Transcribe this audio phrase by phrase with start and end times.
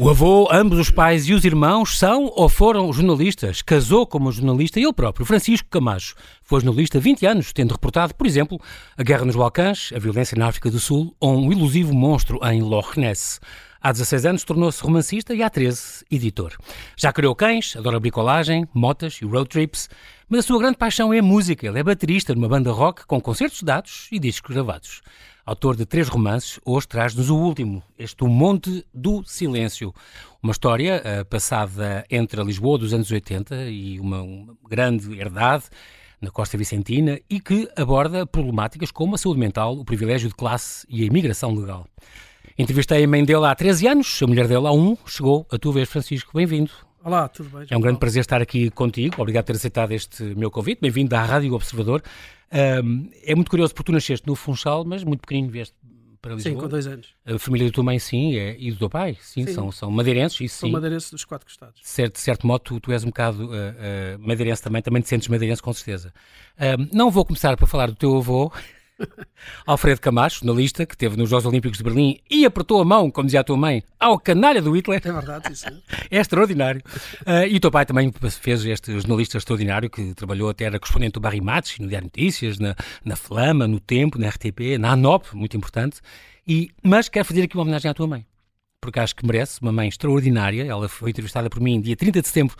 [0.00, 3.62] O avô, ambos os pais e os irmãos são ou foram jornalistas.
[3.62, 6.14] Casou como jornalista ele próprio, Francisco Camacho.
[6.40, 8.60] Foi jornalista há 20 anos, tendo reportado, por exemplo,
[8.96, 12.62] a guerra nos Balcãs, a violência na África do Sul ou um ilusivo monstro em
[12.62, 13.40] Loch Ness.
[13.82, 16.56] Há 16 anos tornou-se romancista e há 13 editor.
[16.96, 19.90] Já criou cães, adora bricolagem, motas e road trips,
[20.28, 21.66] mas a sua grande paixão é a música.
[21.66, 25.02] Ele é baterista numa banda rock com concertos dados e discos gravados
[25.48, 29.94] autor de três romances, hoje traz-nos o último, este O Monte do Silêncio.
[30.42, 35.64] Uma história uh, passada entre a Lisboa dos anos 80 e uma, uma, grande herdade
[36.20, 40.86] na Costa Vicentina e que aborda problemáticas como a saúde mental, o privilégio de classe
[40.86, 41.86] e a imigração legal.
[42.58, 44.98] Entrevistei a mãe dele há 13 anos, a mulher dele há um.
[45.06, 46.30] Chegou a tua vez, Francisco.
[46.34, 46.87] Bem-vindo.
[47.04, 47.66] Olá, tudo bem?
[47.70, 49.14] É um grande prazer estar aqui contigo.
[49.18, 50.80] Obrigado por ter aceitado este meu convite.
[50.80, 52.02] Bem-vindo à Rádio Observador.
[52.84, 55.74] Um, é muito curioso porque tu nasceste no Funchal, mas muito pequenino vieste
[56.20, 56.54] para Lisboa.
[56.54, 57.14] Sim, com dois anos.
[57.24, 59.52] A família da tua mãe, sim, é, e do teu pai, sim, sim.
[59.52, 60.72] São, são madeirenses, isso São sim.
[60.72, 61.80] madeirenses dos quatro costados.
[61.80, 65.00] De certo, de certo modo, tu, tu és um bocado uh, uh, madeirense também, também
[65.00, 66.12] te sentes madeirense com certeza.
[66.58, 68.52] Um, não vou começar para falar do teu avô,
[69.66, 73.26] Alfredo Camacho, jornalista, que esteve nos Jogos Olímpicos de Berlim e apertou a mão, como
[73.26, 75.00] dizia a tua mãe, ao canalha do Hitler.
[75.04, 75.66] É verdade, isso.
[76.10, 76.82] é extraordinário.
[77.22, 81.12] Uh, e o teu pai também fez este jornalista extraordinário que trabalhou até, era correspondente
[81.12, 82.74] do Barry Matos, no Diário Notícias, na,
[83.04, 86.00] na Flama, no Tempo, na RTP, na ANOP, muito importante.
[86.46, 88.26] E, mas quero fazer aqui uma homenagem à tua mãe,
[88.80, 90.64] porque acho que merece, uma mãe extraordinária.
[90.64, 92.56] Ela foi entrevistada por mim dia 30 de setembro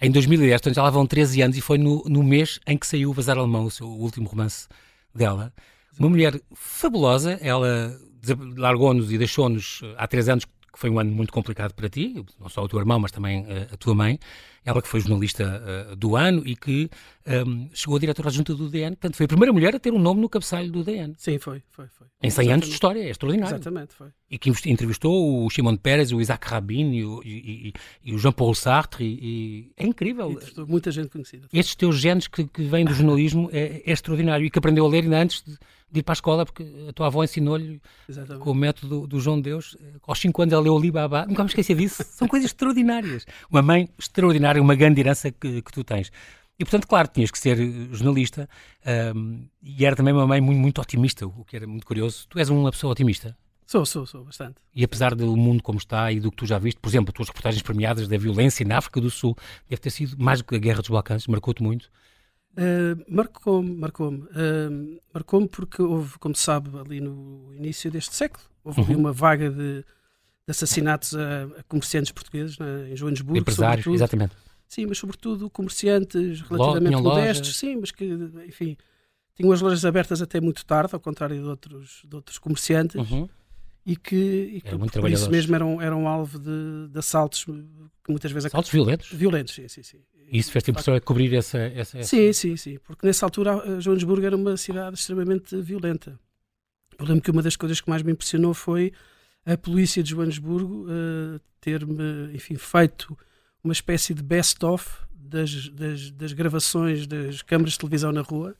[0.00, 2.86] em 2010, portanto já lá vão 13 anos e foi no, no mês em que
[2.86, 4.66] saiu o Vazar Alemão, o seu último romance
[5.14, 5.52] dela.
[5.98, 7.98] Uma mulher fabulosa, ela
[8.56, 12.48] largou-nos e deixou-nos há três anos, que foi um ano muito complicado para ti, não
[12.48, 14.18] só o teu irmão, mas também a, a tua mãe.
[14.64, 16.90] Ela que foi jornalista uh, do ano e que
[17.46, 19.98] um, chegou a diretora adjunta do DN, portanto foi a primeira mulher a ter um
[19.98, 21.14] nome no cabeçalho do DN.
[21.16, 22.06] Sim, foi, foi, foi.
[22.22, 22.52] Em 100 Exatamente.
[22.52, 23.54] anos de história, é extraordinário.
[23.54, 24.08] Exatamente, foi.
[24.30, 27.72] E que entrevistou o Shimon Peres, o Isaac Rabin e o, e,
[28.04, 30.38] e o Jean-Paul Sartre e, é incrível.
[30.56, 31.46] E muita gente conhecida.
[31.52, 34.88] Estes teus genes que, que vêm do jornalismo é, é extraordinário e que aprendeu a
[34.88, 35.58] ler ainda antes de
[35.90, 37.80] de ir para a escola, porque a tua avó ensinou-lhe
[38.38, 39.76] com o método do João Deus.
[40.06, 41.26] Aos 5 anos ela leu o Libabá.
[41.26, 42.04] Nunca me esqueci disso.
[42.06, 43.26] São coisas extraordinárias.
[43.50, 46.10] Uma mãe extraordinária, uma grande herança que, que tu tens.
[46.58, 47.56] E, portanto, claro, tinhas que ser
[47.90, 48.48] jornalista
[49.16, 52.26] um, e era também uma mãe muito, muito otimista, o que era muito curioso.
[52.28, 53.34] Tu és uma pessoa otimista?
[53.64, 54.56] Sou, sou, sou, bastante.
[54.74, 57.14] E apesar do mundo como está e do que tu já viste, por exemplo, as
[57.14, 59.34] tuas reportagens premiadas da violência na África do Sul,
[59.68, 61.88] deve ter sido mais do que a Guerra dos Balcãs, marcou-te muito.
[62.52, 64.18] Uh, marcou-me, marcou-me.
[64.18, 68.98] Uh, marcou-me porque houve, como se sabe, ali no início deste século, houve uhum.
[68.98, 69.84] uma vaga de,
[70.50, 73.38] de assassinatos a, a, comerciantes portugueses né, em Joanesburgo.
[73.38, 74.34] Empresários, exatamente.
[74.68, 78.04] Sim, mas sobretudo comerciantes relativamente modestos, sim, mas que,
[78.46, 78.76] enfim,
[79.34, 83.10] tinham as lojas abertas até muito tarde, ao contrário de outros, de outros comerciantes.
[83.10, 83.28] Uhum.
[83.84, 84.14] E que,
[84.54, 88.46] e que por, por isso mesmo eram, eram alvo de, de assaltos que muitas vezes...
[88.46, 89.10] Assaltos violentos?
[89.10, 89.98] Violentos, sim, sim, sim.
[90.30, 92.78] E isso fez-te impressão a cobrir essa, essa, essa, Sim, sim, sim.
[92.84, 96.20] Porque nessa altura Joanesburgo era uma cidade extremamente violenta.
[96.98, 98.92] Eu lembro que uma das coisas que mais me impressionou foi
[99.44, 103.16] a polícia de Joanesburgo uh, ter-me, enfim, feito
[103.62, 108.54] uma espécie de best-of das, das, das, gravações das câmaras de televisão na rua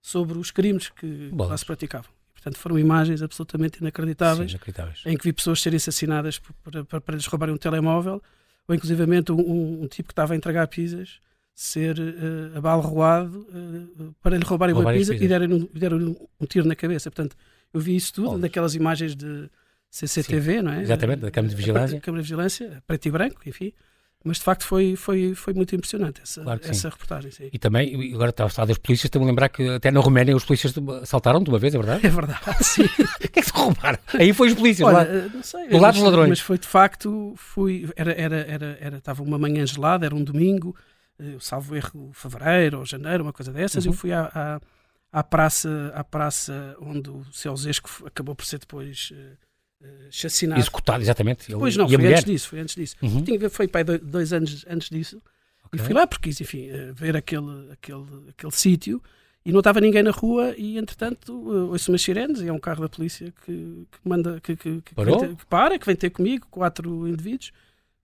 [0.00, 1.50] sobre os crimes que Bolas.
[1.50, 2.10] lá se praticavam.
[2.32, 5.02] Portanto, foram imagens absolutamente inacreditáveis, Sim, inacreditáveis.
[5.06, 8.20] em que vi pessoas serem assassinadas para, para, para lhes roubarem um telemóvel
[8.66, 11.20] ou inclusivamente um, um, tipo que estava a entregar pizzas
[11.54, 16.46] ser uh, abalroado uh, para lhe roubarem Roubar uma pizza e derem-lhe deram um, um,
[16.46, 17.10] tiro na cabeça.
[17.10, 17.36] Portanto,
[17.72, 18.38] eu vi isso tudo, oh.
[18.38, 19.48] naquelas imagens de
[19.92, 20.80] CCTV, Sim, não é?
[20.80, 22.00] Exatamente, da Câmara de Vigilância.
[22.00, 23.74] Câmara de Vigilância, preto e branco, enfim.
[24.24, 27.30] Mas de facto foi, foi, foi muito impressionante essa, claro essa reportagem.
[27.30, 27.50] Sim.
[27.52, 30.34] E também, agora estava a falar das polícias, estou-me a lembrar que até na Roménia
[30.34, 32.06] os polícias assaltaram-te uma vez, é verdade?
[32.06, 32.84] É verdade, sim.
[33.24, 33.98] o que é que se roubaram?
[34.14, 36.28] Aí foi os polícias, Olha, lá, eh, não sei, do lado dos ladrões.
[36.30, 40.24] Mas foi de facto, fui, era, era, era, era, estava uma manhã gelada, era um
[40.24, 40.74] domingo,
[41.18, 43.92] eu salvo erro, fevereiro ou janeiro, uma coisa dessas, uhum.
[43.92, 44.60] eu fui à, à,
[45.20, 49.36] à, praça, à praça onde o Celzesco acabou por ser depois uh,
[50.10, 50.60] chacinado.
[50.60, 51.52] Executado, exatamente.
[51.52, 52.96] Pois não, foi antes disso, foi antes disso.
[53.02, 53.22] Uhum.
[53.22, 55.22] Tinha, foi pai, dois anos antes disso.
[55.66, 55.80] Okay.
[55.80, 59.02] E fui lá porque quis, enfim, eh, ver aquele, aquele, aquele sítio
[59.44, 61.32] e não estava ninguém na rua e, entretanto,
[61.70, 64.94] ouço umas sirenes e é um carro da polícia que, que manda, que, que, que,
[64.94, 67.50] ter, que, para, que vem ter comigo, quatro indivíduos,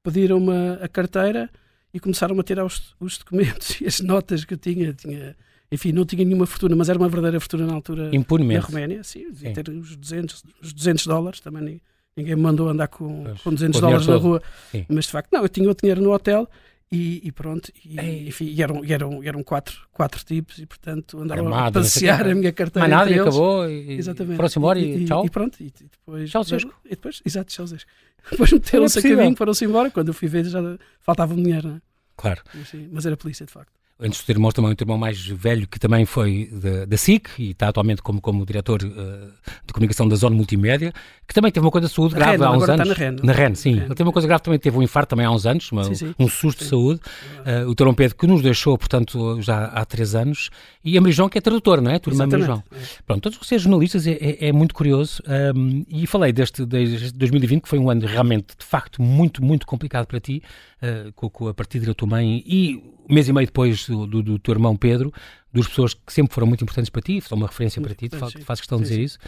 [0.03, 1.49] pediram-me a carteira
[1.93, 5.37] e começaram a tirar os, os documentos e as notas que eu tinha, tinha
[5.70, 8.61] enfim, não tinha nenhuma fortuna, mas era uma verdadeira fortuna na altura Impunemente.
[8.62, 9.05] na Roménia.
[9.05, 11.81] Sim, devia ter uns 200, uns 200 dólares, também
[12.17, 14.43] ninguém me mandou andar com, com 200 dólares na rua.
[14.70, 14.87] Sim.
[14.88, 16.49] Mas de facto, não, eu tinha o dinheiro no hotel
[16.91, 21.20] E, e, pronto, e, enfim, e eram, e eram, eram quatro, quatro tipos e portanto
[21.20, 22.88] andaram Armado, a passear a minha carteira.
[22.88, 24.37] Mais nada, e acabou, e Exatamente.
[24.37, 25.26] foram-se embora e, tchau.
[25.26, 26.31] E pronto, e, depois.
[26.31, 26.73] Tchau, Zesco.
[26.87, 27.91] E depois, exato, tchau, Zesco.
[28.31, 29.19] Depois meteram-se a possível.
[29.19, 29.91] caminho, foram-se embora.
[29.91, 30.61] Quando eu fui ver, já
[31.00, 31.81] faltava dinheiro, não é?
[32.17, 32.43] Claro.
[32.53, 33.73] Mas, sim, mas era polícia, de facto.
[34.00, 36.97] Antes do teu irmão, também o teu irmão mais velho, que também foi da, da
[36.97, 39.27] SIC e está atualmente como, como diretor eh,
[39.67, 40.93] de comunicação da Zona Multimédia,
[41.27, 42.87] que também teve uma coisa de saúde grave há uns anos.
[42.89, 43.17] na REN.
[43.25, 43.73] Na REN, sim.
[43.73, 45.95] Ele teve uma coisa grave, também teve um infarto também há uns anos, uma- Sim,
[45.97, 46.15] sim.
[46.17, 46.71] um susto de Sim.
[46.71, 47.00] saúde.
[47.45, 50.50] Eh, o teu irmão Pedro, que nos deixou, portanto, já há três anos.
[50.85, 51.97] E a Marijão, que é tradutora, não é?
[51.97, 52.62] A tua irmã Marijão.
[52.71, 52.77] É.
[53.05, 55.21] Pronto, todos vocês jornalistas é, é- é muito curioso
[55.56, 59.67] um, e falei deste, desde 2020 que foi um ano realmente, de facto, muito, muito
[59.67, 60.41] complicado para ti,
[60.83, 62.77] uh, com, a partida da tua mãe e
[63.09, 65.13] um mês e meio depois do, do, do teu irmão Pedro,
[65.53, 68.43] duas pessoas que sempre foram muito importantes para ti, são uma referência para ti, sim.
[68.43, 69.19] faz questão de dizer isso,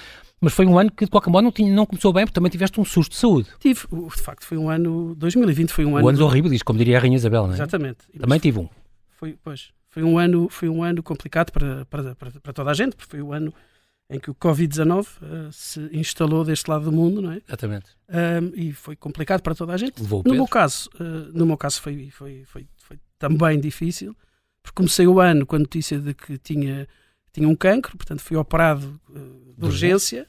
[0.41, 2.51] mas foi um ano que de qualquer modo não, tinha, não começou bem, porque também
[2.51, 3.49] tiveste um susto de saúde.
[3.59, 5.15] Tive, de facto, foi um ano.
[5.17, 6.07] 2020 foi um ano.
[6.07, 7.57] O ano horrível, diz, como diria a Rainha Isabel, não é?
[7.57, 7.99] Exatamente.
[8.19, 8.69] Também tive um.
[9.11, 12.75] foi, pois, foi um ano, foi um ano complicado para, para, para, para toda a
[12.75, 13.53] gente, porque foi o ano
[14.13, 17.41] em que o Covid-19 eh, se instalou deste lado do mundo, não é?
[17.47, 17.87] Exatamente.
[18.09, 20.01] Ahm, e foi complicado para toda a gente.
[20.03, 24.15] Levou o No meu caso, eh, no meu caso foi, foi, foi, foi também difícil,
[24.63, 26.89] porque comecei o ano com a notícia de que tinha,
[27.33, 29.19] tinha um cancro, portanto fui operado eh,
[29.57, 30.27] de urgência.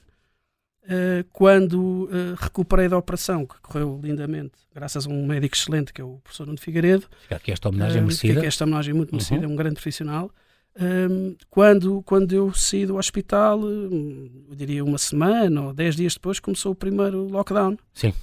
[1.32, 6.18] Quando recuperei da operação, que correu lindamente, graças a um médico excelente, que é o
[6.24, 8.40] professor Nuno Figueiredo, Fica aqui esta homenagem um, merecida.
[8.40, 9.46] Que é esta homenagem muito merecida, Uhum.
[9.46, 10.32] é um grande profissional.
[10.80, 16.14] Um, quando, quando eu saí do hospital, um, eu diria uma semana ou dez dias
[16.14, 17.78] depois, começou o primeiro lockdown.
[17.94, 18.14] Sim.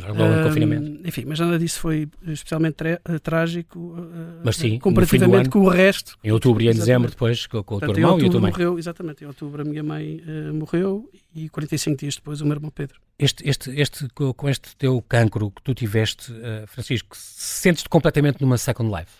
[0.00, 1.08] Logo o Um, confinamento.
[1.08, 5.68] Enfim, mas nada disso foi especialmente eh, trágico uh, Mas sim, comparativamente ano, com o
[5.68, 6.16] resto.
[6.22, 8.52] Em outubro e em dezembro, depois, com, com o teu irmão e a tua mãe.
[8.52, 12.54] morreu, exatamente, em outubro a minha mãe eh, morreu e 45 dias depois o meu
[12.54, 13.00] irmão Pedro.
[13.18, 18.40] Este, este, este, co- com este teu cancro que tu tiveste, eh, Francisco, sentes-te completamente
[18.40, 19.10] numa second life?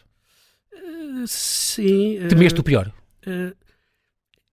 [1.27, 2.19] Sim.
[2.19, 2.93] eh, Temeste o pior?
[3.27, 3.53] Eh,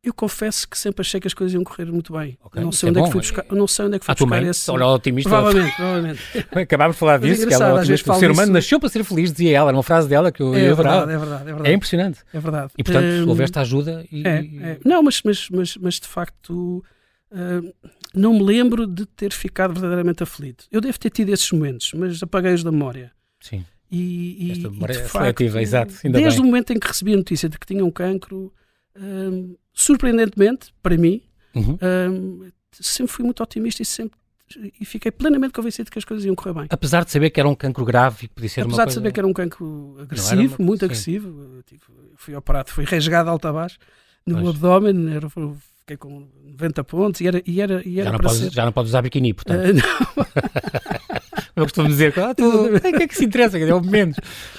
[0.03, 2.37] eu confesso que sempre achei que as coisas iam correr muito bem.
[2.43, 3.07] Ok, não, isso sei é onde é bom.
[3.07, 4.69] que fui buscar, não sei onde é que fui A buscar esse.
[4.71, 5.29] olha, otimista.
[5.31, 6.21] Provavelmente, provavelmente.
[6.61, 8.51] Acabámos de falar é disso, que engraçado, ela, vezes o ser humano disso.
[8.53, 11.11] nasceu para ser feliz, dizia ela, era uma frase dela que eu, É eu verdade,
[11.11, 11.73] é verdade, é É verdade.
[11.73, 12.19] impressionante.
[12.31, 12.71] É verdade.
[12.77, 14.21] E portanto, Hum, houveste ajuda e.
[14.27, 14.37] é,
[14.71, 14.79] é.
[14.85, 16.83] Não, mas, mas, mas, mas de facto
[17.31, 17.73] hum,
[18.13, 20.65] não me lembro de ter ficado verdadeiramente aflito.
[20.71, 23.11] Eu devo ter tido esses momentos, mas apaguei-os da memória.
[23.41, 23.65] Sim.
[23.91, 26.47] E, e, Esta e, de é facto, seletiva, exato, ainda desde bem.
[26.47, 28.51] o momento em que recebi a notícia de que tinha um cancro,
[28.99, 31.21] hum, surpreendentemente, para mim,
[31.55, 31.77] Uhum.
[32.11, 34.17] hum, sempre fui muito otimista e sempre
[34.79, 36.65] e fiquei plenamente convencido que as coisas iam correr bem.
[36.69, 38.99] Apesar de saber que era um cancro grave e que podia ser Apesar de coisa...
[38.99, 40.85] saber que era um cancro agressivo, uma- muito sim.
[40.85, 41.81] agressivo, tive-
[42.15, 43.77] fui operado, fui rasgado alto a baixo
[44.25, 44.49] no Pois.
[44.49, 48.37] abdômen, era, fiquei com 90 pontos e era, e era, e era já, não podes,
[48.37, 48.51] ser.
[48.51, 49.61] já não podes usar biquíni, portanto.
[49.67, 50.25] Ah, não,
[51.55, 54.17] Eu costumo dizer que ah, tu, o que é que se interessa, é o menos.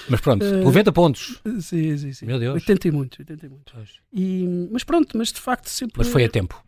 [0.09, 1.41] Mas pronto, Eh, 90 pontos.
[1.61, 2.25] sim, sim, sim.
[2.25, 2.55] Meu Deus.
[2.55, 3.73] 80 e muitos, 80 e muitos.
[3.73, 3.89] Pois.
[4.13, 5.95] E, mas pronto, mas de facto sempre.
[5.97, 6.63] Mas foi a tempo.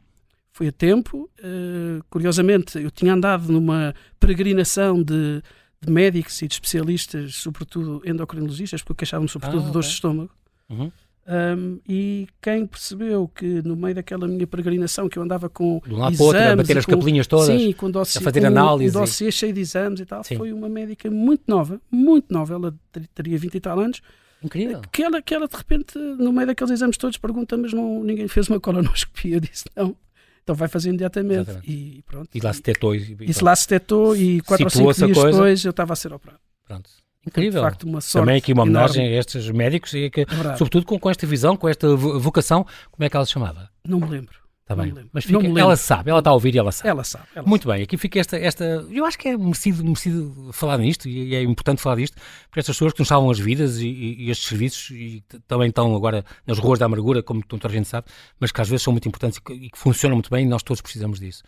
[0.52, 1.30] foi a tempo.
[1.42, 5.42] eh, curiosamente, eu tinha andado numa peregrinação de,
[5.82, 10.32] de médicos e de especialistas, sobretudo endocrinologistas, porque queixavam-me sobretudo Ah, de dores de estômago.
[10.70, 10.92] Uhum.
[11.32, 15.94] Um, e quem percebeu que no meio daquela minha peregrinação que eu andava com De
[15.94, 17.46] um lado o outro, a exames bater e as com- capelinhas todas.
[17.62, 18.98] sim, com dossiê, a fazer com análise.
[18.98, 20.38] um dossiê cheio de exames e tal, Sim.
[20.38, 24.02] foi uma médica muito nova, muito nova, ela ter- teria 20 e tal anos,
[24.42, 24.82] Incrível.
[24.92, 28.28] que ela, que ela de repente, no meio daqueles exames todos, pergunta, mas não, ninguém
[28.28, 29.96] fez uma colonoscopia, eu disse não,
[30.42, 31.42] então vai fazer imediatamente.
[31.52, 31.72] Exatamente.
[31.72, 32.30] E pronto.
[32.34, 32.96] E lá se tetou.
[32.96, 35.32] E, e Isso lá se detou e quatro ou cinco dias coisa.
[35.32, 36.40] depois eu estava a ser operado.
[36.66, 36.90] Pronto.
[37.30, 37.62] Incrível.
[37.64, 38.90] De facto, uma sorte Também aqui uma enorme.
[38.90, 42.20] homenagem a estes médicos e que, É sobretudo com, com esta visão, com esta vo-
[42.20, 43.70] vocação, como é que ela se chamava?
[43.88, 44.38] Não me lembro.
[44.70, 44.94] Está bem.
[45.12, 46.90] Mas fica- ela sabe, ela está a ouvir e ela sabe.
[46.90, 47.26] Ela sabe.
[47.34, 48.64] Ela Muito bem, aqui fica esta, esta.
[48.92, 52.16] Eu acho que é merecido, merecido falar nisto e é importante falar disto,
[52.48, 55.96] porque estas pessoas que nos salvam as vidas e, e- estes serviços e também estão
[55.96, 58.06] agora nas ruas da amargura, como toda a gente sabe,
[58.40, 60.48] mas que às vezes são muito importantes e que, e que funcionam muito bem e
[60.48, 61.42] nós todos precisamos disso.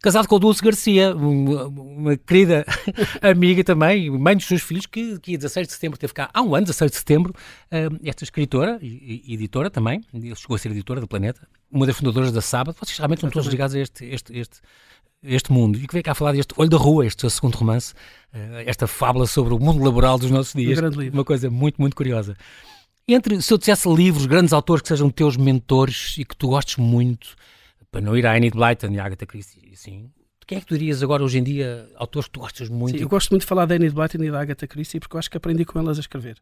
[0.00, 2.64] Casado com a Dulce Garcia, uma, uma querida
[3.20, 6.40] amiga também, mãe dos seus filhos, que, que a 16 de setembro teve cá, há
[6.40, 7.34] um ano, 16 de setembro,
[7.68, 10.00] eh, esta escritora e, e editora também,
[10.36, 13.48] chegou a ser editora do Planeta, uma das fundadoras da Sábado, vocês realmente estão todos
[13.48, 14.60] ligados a este, este, este,
[15.22, 17.94] este mundo e que veio cá falar deste Olho da Rua, este seu segundo romance,
[18.32, 20.78] eh, esta fábula sobre o mundo laboral dos nossos dias.
[20.78, 21.18] grande livro.
[21.18, 22.36] Uma coisa muito, muito curiosa.
[23.06, 26.76] Entre, se eu dissesse livros, grandes autores que sejam teus mentores e que tu gostes
[26.76, 27.34] muito,
[27.90, 30.10] para não ir a Enid Blyton e a Agatha Christie, assim,
[30.46, 32.96] quem é que tu dirias agora, hoje em dia, autores que tu gostas muito?
[32.96, 35.18] Sim, eu gosto muito de falar da Enid Blyton e da Agatha Christie porque eu
[35.18, 36.38] acho que aprendi com elas a escrever.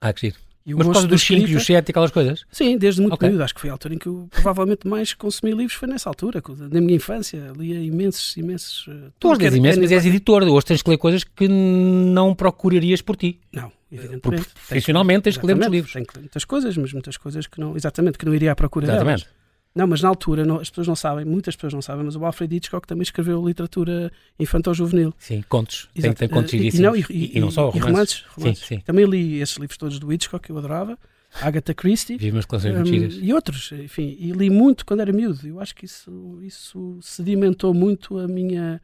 [0.00, 0.47] Ah, que giro.
[0.68, 2.44] E Mas por causa dos 5 e os 7 e aquelas coisas?
[2.52, 3.30] Sim, desde muito okay.
[3.30, 3.42] miúdo.
[3.42, 6.42] Acho que foi a altura em que eu provavelmente mais consumi livros, foi nessa altura.
[6.70, 8.86] Na minha infância, lia imensos, imensos...
[8.86, 10.42] Eh, tu hoje lês imensos, mas és editor.
[10.42, 13.40] Hoje tens que ler coisas que não procurarias por ti.
[13.50, 14.46] Não, evidentemente.
[14.68, 15.92] Profissionalmente tens que ler muitos livros.
[15.94, 17.74] Tenho que ler muitas coisas, mas muitas coisas que não...
[17.74, 19.24] Exatamente, que não iria à procura Exatamente.
[19.24, 19.37] Delas.
[19.78, 22.24] Não, mas na altura, não, as pessoas não sabem, muitas pessoas não sabem, mas o
[22.24, 25.14] Alfred Hitchcock também escreveu literatura infantil-juvenil.
[25.16, 25.88] Sim, contos.
[25.94, 27.84] Tem, tem contos e, não, e, e, e, não só romances.
[27.84, 28.66] romances, romances.
[28.66, 28.80] Sim, sim.
[28.80, 30.98] Também li esses livros todos do Hitchcock, que eu adorava.
[31.40, 32.16] Agatha Christie.
[32.16, 32.92] Vi umas coleções um,
[33.22, 34.16] E outros, enfim.
[34.18, 35.46] E li muito quando era miúdo.
[35.46, 38.80] Eu acho que isso, isso sedimentou muito a minha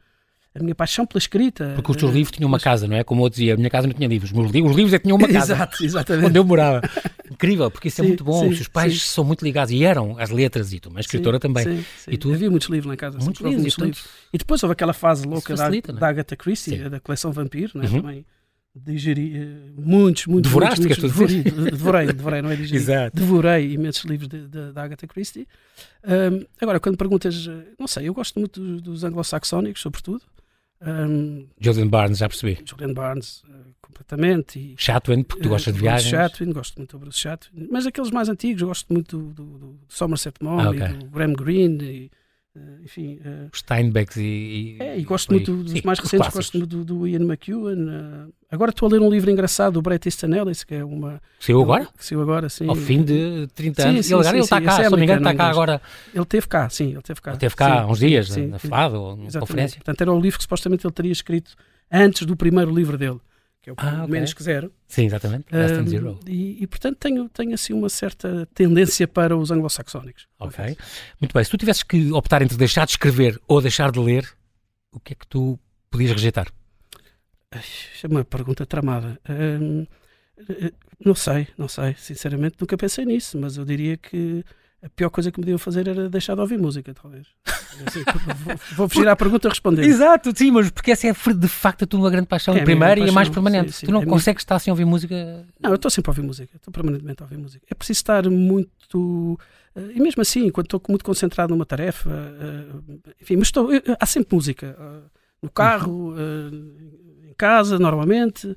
[0.57, 1.73] a minha paixão pela escrita.
[1.75, 3.03] Porque os teus livros tinham uma casa, não é?
[3.03, 4.31] Como eu dizia, a minha casa não tinha livros.
[4.31, 5.53] Os, livros, os livros é que tinham uma casa.
[5.53, 6.27] Exato, exatamente.
[6.27, 6.81] Onde eu morava.
[7.45, 8.41] Incrível, porque isso é sim, é muito bom.
[8.41, 9.07] Sim, os seus pais sim.
[9.07, 11.85] são muito ligados e eram às letras e tu, uma escritora também.
[12.07, 12.33] E tu...
[12.33, 13.17] Havia muitos livros lá em casa.
[13.19, 14.05] Muitos livros, muitos livros.
[14.33, 16.01] E depois houve aquela fase louca facilita, da, é?
[16.01, 17.87] da Agatha Christie, da coleção Vampiro, não é?
[17.87, 18.01] Uhum.
[18.01, 18.25] também
[18.75, 23.15] digeri uh, muitos, muitos, Devoraste, muitos, muitos devorei, devorei, devorei, não é digeri, Exato.
[23.15, 25.47] devorei imensos livros da Agatha Christie.
[26.03, 30.21] Um, agora, quando perguntas, eh, não sei, eu gosto muito dos, dos anglo-saxónicos, sobretudo.
[30.81, 32.59] Um, Julian Barnes, já percebi.
[32.65, 34.59] Julian Barnes, uh, completamente.
[34.59, 36.09] E, Chatwin, porque tu gostas uh, de viagens.
[36.09, 37.67] Chatwin, gosto muito do Bruce Chatwin.
[37.71, 40.97] Mas aqueles mais antigos, gosto muito do, do, do Somerset Maugham ah, okay.
[40.97, 41.83] do Graham Greene.
[41.83, 42.11] E,
[42.57, 46.57] Uh, enfim, uh, Steinbecks e, e, é, e gosto muito dos Sim, mais recentes, gosto
[46.57, 48.29] muito do, do Ian McEwan.
[48.49, 51.21] Agora estou a ler um livro engraçado do Bret Easton Ellis, que é uma.
[51.37, 51.89] Saiu agora?
[51.97, 52.69] Que saiu agora, sim.
[52.69, 53.95] Ao fim de 30 anos.
[53.97, 55.81] Sim, sim, ele, agora, ele está cá, é se não me engano, está cá agora.
[56.13, 57.31] Ele teve cá, sim, ele teve cá.
[57.31, 59.75] Ele teve cá há uns dias, na FAD ou na conferência.
[59.75, 61.55] Portanto, era o livro que supostamente ele teria escrito
[61.91, 63.19] antes do primeiro livro dele
[63.65, 64.07] que é o ah, okay.
[64.07, 64.71] menos que zero.
[64.87, 65.45] Sim, exatamente.
[65.51, 66.19] Um, zero.
[66.27, 70.27] E, e, portanto tenho, tenho assim uma certa tendência para os anglo-saxónicos.
[70.39, 70.77] Ok.
[71.19, 71.43] Muito bem.
[71.43, 74.29] Se tu tivesses que optar entre deixar de escrever ou deixar de ler,
[74.91, 76.47] o que é que tu podias rejeitar?
[77.51, 79.19] É uma pergunta tramada.
[79.27, 79.87] Um,
[80.47, 80.71] eh,
[81.03, 81.95] não sei, não sei.
[81.97, 84.45] Sinceramente nunca pensei nisso, mas eu diria que
[84.83, 87.27] a pior coisa que me podiam fazer era deixar de ouvir música, talvez.
[88.75, 89.83] Vou, fugir à pergunta responder.
[89.83, 92.95] Exato, sim, mas porque essa é de facto a tua grande paixão, é a primeira
[92.95, 93.71] paixão, e a mais permanente.
[93.71, 95.45] Sim, sim, tu não é consegues estar sem ouvir música?
[95.59, 97.65] Não, eu estou sempre a ouvir música, estou permanentemente a ouvir música.
[97.69, 99.39] É preciso estar muito.
[99.75, 103.69] Eh, e mesmo assim, quando estou muito concentrado numa tarefa, eh, enfim, mas estou,
[103.99, 104.75] há sempre música.
[104.79, 105.09] Eh,
[105.41, 106.15] no carro,
[107.29, 108.55] em casa, normalmente.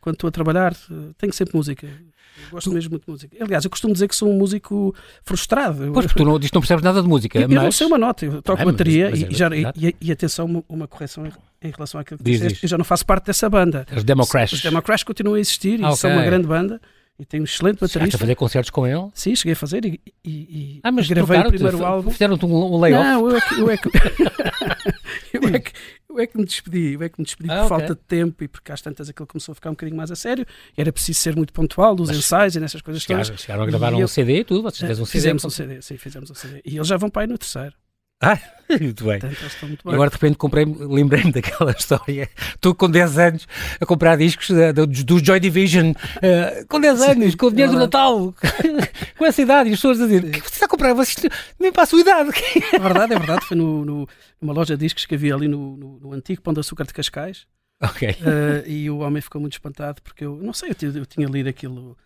[0.00, 0.74] Quando estou a trabalhar,
[1.18, 1.86] tenho sempre música.
[1.86, 3.36] Eu gosto mesmo muito de música.
[3.40, 5.90] Aliás, eu costumo dizer que sou um músico frustrado.
[5.92, 7.38] Pois, porque tu não, não percebes nada de música.
[7.38, 7.62] Eu, mas...
[7.62, 10.46] não sei uma nota, eu toco é, bateria mas, mas, e, já, e, e, atenção,
[10.46, 11.26] uma, uma correção
[11.62, 13.86] em, relação àquilo que diz, disseste, eu já não faço parte dessa banda.
[13.96, 14.52] Os Demo Crash.
[14.52, 15.96] Os Demo Crash continuam a existir ah, e okay.
[15.96, 16.80] são uma grande banda
[17.18, 17.98] e tem um excelente baterista.
[18.00, 19.08] Chegaste a fazer concertos com ele?
[19.14, 22.10] Sim, cheguei a fazer e, e, e ah, mas gravei o primeiro álbum.
[22.10, 23.04] Fizeram-te um, layoff?
[23.04, 23.88] Não, eu é que, eu é que,
[25.32, 25.72] eu é que,
[26.16, 27.68] eu é que me despedi, eu é que me despedi ah, por okay.
[27.68, 30.16] falta de tempo e porque às tantas aquilo começou a ficar um bocadinho mais a
[30.16, 30.46] sério.
[30.76, 33.40] Era preciso ser muito pontual dos mas ensaios e nessas coisas chegaram, todas.
[33.40, 35.12] Chegaram a gravar um eu, CD e tudo, vocês fizeram um CD.
[35.12, 36.62] Fizemos um CD, sim, fizemos um CD.
[36.64, 37.74] E eles já vão para aí no terceiro.
[38.20, 38.38] Ah,
[38.80, 39.18] muito bem.
[39.18, 39.94] Portanto, muito bem.
[39.94, 42.28] Agora de repente comprei lembrei-me daquela história.
[42.54, 43.48] Estou com 10 anos
[43.80, 47.74] a comprar discos do, do, Joy Division, uh, com 10 anos, com o dinheiro é
[47.74, 48.34] do Natal,
[49.18, 50.94] com essa idade, e as pessoas a dizer: que você está a comprar?
[50.94, 51.30] Vocês
[51.60, 52.30] nem para a sua idade.
[52.72, 53.46] É verdade, é verdade.
[53.46, 54.08] Foi no, no,
[54.40, 56.94] numa loja de discos que havia ali no, no, no antigo Pão de Açúcar de
[56.94, 57.46] Cascais.
[57.82, 58.08] Ok.
[58.08, 61.48] Uh, e o homem ficou muito espantado porque eu, não sei, eu, eu tinha lido
[61.48, 61.96] aquilo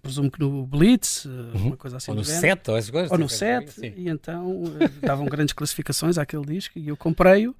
[0.00, 1.66] presumo que no Blitz, uh, uhum.
[1.68, 2.10] uma coisa assim.
[2.10, 3.10] Ou no 7, ou essas coisas.
[3.10, 7.54] Ou no 7, e então uh, davam grandes classificações àquele disco e eu comprei-o.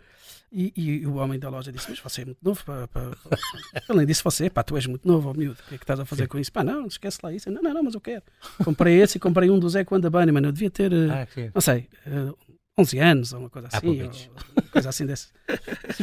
[0.53, 2.65] E, e, o homem da loja disse: Mas você é muito novo.
[2.65, 3.39] Pá, pá, pá.
[3.89, 5.61] Além disso, você, pá, tu és muito novo, oh, miúdo.
[5.65, 6.29] O que é que estás a fazer Sim.
[6.29, 6.53] com isso?
[6.53, 7.49] Pá, não, esquece lá isso.
[7.51, 8.23] Não, não, não, mas eu quero.
[8.65, 11.89] Comprei esse e comprei um do Zé Quando mano Eu devia ter, ah, não sei,
[12.77, 13.87] 11 anos ou uma coisa assim.
[13.87, 15.29] ou, uma coisa assim desse.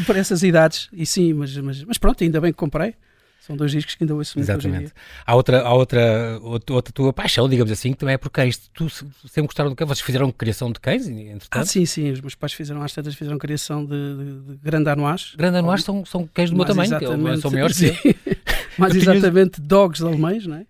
[0.06, 0.88] Por essas idades.
[0.94, 2.96] E sim, mas, mas, mas pronto, ainda bem que comprei.
[3.48, 4.92] São dois discos que ainda ouço muito Exatamente.
[5.26, 8.58] Há outra, há outra, outra, outra tua paixão, digamos assim, que também é por cães.
[8.74, 9.88] Tu sempre gostaram de cães?
[9.88, 11.64] Vocês fizeram criação de cães, entretanto?
[11.64, 12.12] Ah, sim, sim.
[12.12, 14.58] Os meus pais fizeram, às tantas, fizeram criação de, de, de.
[14.62, 17.94] Grande Anois são, são cães do meu tamanho, que são maiores sim.
[17.94, 18.18] que
[18.78, 20.66] Mais exatamente dogs alemães, não é?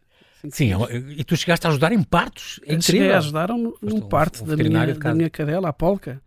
[0.51, 0.71] Sim,
[1.17, 2.59] e tu chegaste a ajudar em partos?
[2.63, 3.15] É incrível.
[3.15, 6.21] a ajudar num, parto um da, minha, da minha cadela, a Polka.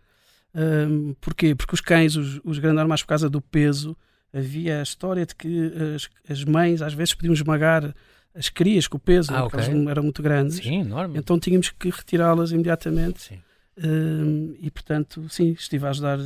[0.52, 1.54] Um, porquê?
[1.54, 3.96] Porque os cães, os, os Grande Anois, por causa do peso,
[4.32, 7.94] havia a história de que as, as mães às vezes podiam esmagar
[8.34, 9.74] as crias com o peso, ah, porque okay.
[9.74, 10.56] elas eram muito grandes.
[10.56, 11.18] Sim, enorme.
[11.18, 13.22] Então tínhamos que retirá-las imediatamente.
[13.22, 13.38] Sim.
[13.82, 16.18] Um, e portanto, sim, estive a ajudar,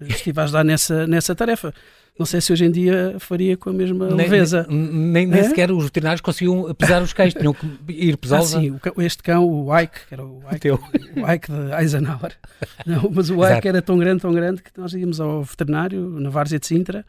[0.00, 1.72] estive a ajudar nessa, nessa tarefa.
[2.18, 4.66] Não sei se hoje em dia faria com a mesma nem, leveza.
[4.68, 5.44] Nem, nem, é?
[5.44, 8.54] sequer os veterinários conseguiam pesar os cães, tinham que ir pesá-los.
[8.54, 12.32] Ah, sim, este cão, o Ike, que era o Ike, o, o Ike de Eisenhower.
[12.84, 13.68] Não, mas o Ike Exato.
[13.68, 17.06] era tão grande, tão grande, que nós íamos ao veterinário, na Várzea de Sintra,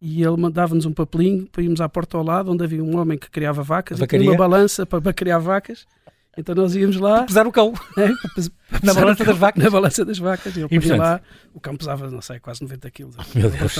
[0.00, 3.16] e ele mandava-nos um papelinho para irmos à porta ao lado, onde havia um homem
[3.16, 5.86] que criava vacas e uma balança para, para criar vacas.
[6.36, 7.18] Então nós íamos lá.
[7.18, 7.72] Para pesar o cão.
[7.96, 8.08] É,
[8.82, 9.62] na balança das vacas.
[9.62, 10.56] Na balança das vacas.
[10.56, 11.20] E ele punha lá.
[11.52, 13.16] O cão pesava, não sei, quase 90 quilos.
[13.34, 13.76] Meu Deus.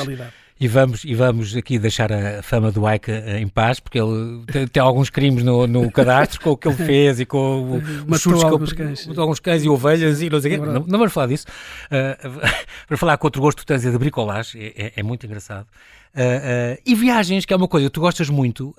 [0.61, 4.45] E vamos, e vamos aqui deixar a fama do Ike eh, em paz, porque ele
[4.47, 8.21] tem, tem alguns crimes no, no cadastro com o que ele fez e com os
[8.21, 9.19] chutes alguns cães.
[9.19, 10.67] alguns cães e ovelhas e não sei o quê.
[10.67, 11.47] Não, não vamos falar disso.
[11.87, 12.41] Uh,
[12.87, 15.67] para falar com outro gosto que tens é de bricolagem, é, é, é muito engraçado.
[16.15, 18.73] Uh, uh, e viagens, que é uma coisa que tu gostas muito,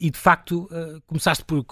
[0.00, 0.66] e de facto
[1.06, 1.62] começaste por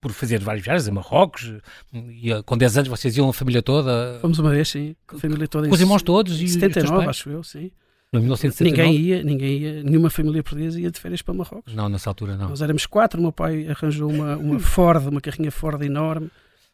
[0.00, 1.52] por fazer várias viagens a Marrocos,
[1.92, 4.18] e com 10 anos vocês iam a família toda.
[4.20, 5.68] Fomos uma vez, sim, com a família toda.
[5.68, 6.40] Com os irmãos todos?
[6.40, 7.70] E 79, acho eu, sim.
[8.12, 8.70] No 1979?
[8.70, 11.74] Ninguém ia, ninguém ia, nenhuma família portuguesa ia de férias para Marrocos.
[11.74, 12.48] Não, nessa altura não.
[12.48, 16.30] Nós éramos quatro, o meu pai arranjou uma, uma Ford, uma carrinha Ford enorme,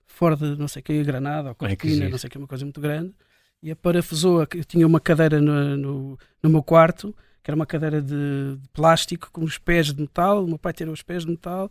[0.07, 2.65] Ford, não sei o que, Granada ou Cortina, é não sei o que, uma coisa
[2.65, 3.13] muito grande,
[3.61, 7.67] e a parafusou, eu tinha uma cadeira no, no, no meu quarto, que era uma
[7.67, 11.25] cadeira de, de, plástico com os pés de metal, o meu pai tirou os pés
[11.25, 11.71] de metal,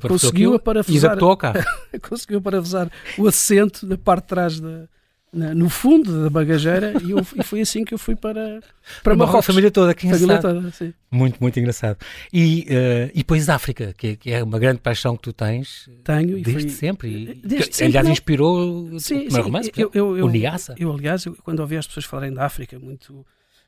[0.00, 1.16] conseguiu parafusar,
[2.08, 4.88] conseguiu parafusar o assento da parte de trás da,
[5.32, 8.60] na, no fundo da bagageira e, eu, e, foi assim que eu fui para,
[9.02, 9.40] para Marrocos.
[9.40, 10.92] A família toda, que família toda, sim.
[11.10, 11.96] Muito, muito engraçado.
[12.30, 15.88] E, uh, e depois África, que é, que é, uma grande paixão que tu tens.
[16.04, 16.42] Tenho.
[16.42, 17.40] Desde foi, sempre.
[17.42, 18.12] Desde que, sempre, aliás, não.
[18.12, 20.74] inspirou sim, o meu romance, eu, eu, eu, o Niassa.
[20.78, 23.24] Eu, aliás, eu, quando ouvi as pessoas falarem da África, muito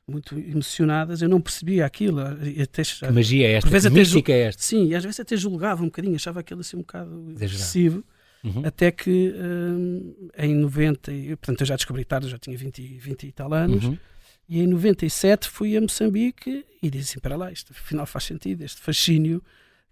[0.06, 2.20] muito emocionadas, eu não percebia aquilo.
[2.20, 3.80] Até, que magia é esta?
[3.80, 4.62] Que mística é esta?
[4.62, 8.04] Sim, e às vezes até julgava um bocadinho, achava aquilo assim um bocado excessivo.
[8.44, 8.62] Uhum.
[8.64, 13.32] Até que um, em 90, portanto eu já descobri tarde, já tinha 20, 20 e
[13.32, 13.96] tal anos, uhum.
[14.46, 18.62] e em 97 fui a Moçambique e disse assim: para lá, isto afinal faz sentido,
[18.62, 19.42] este fascínio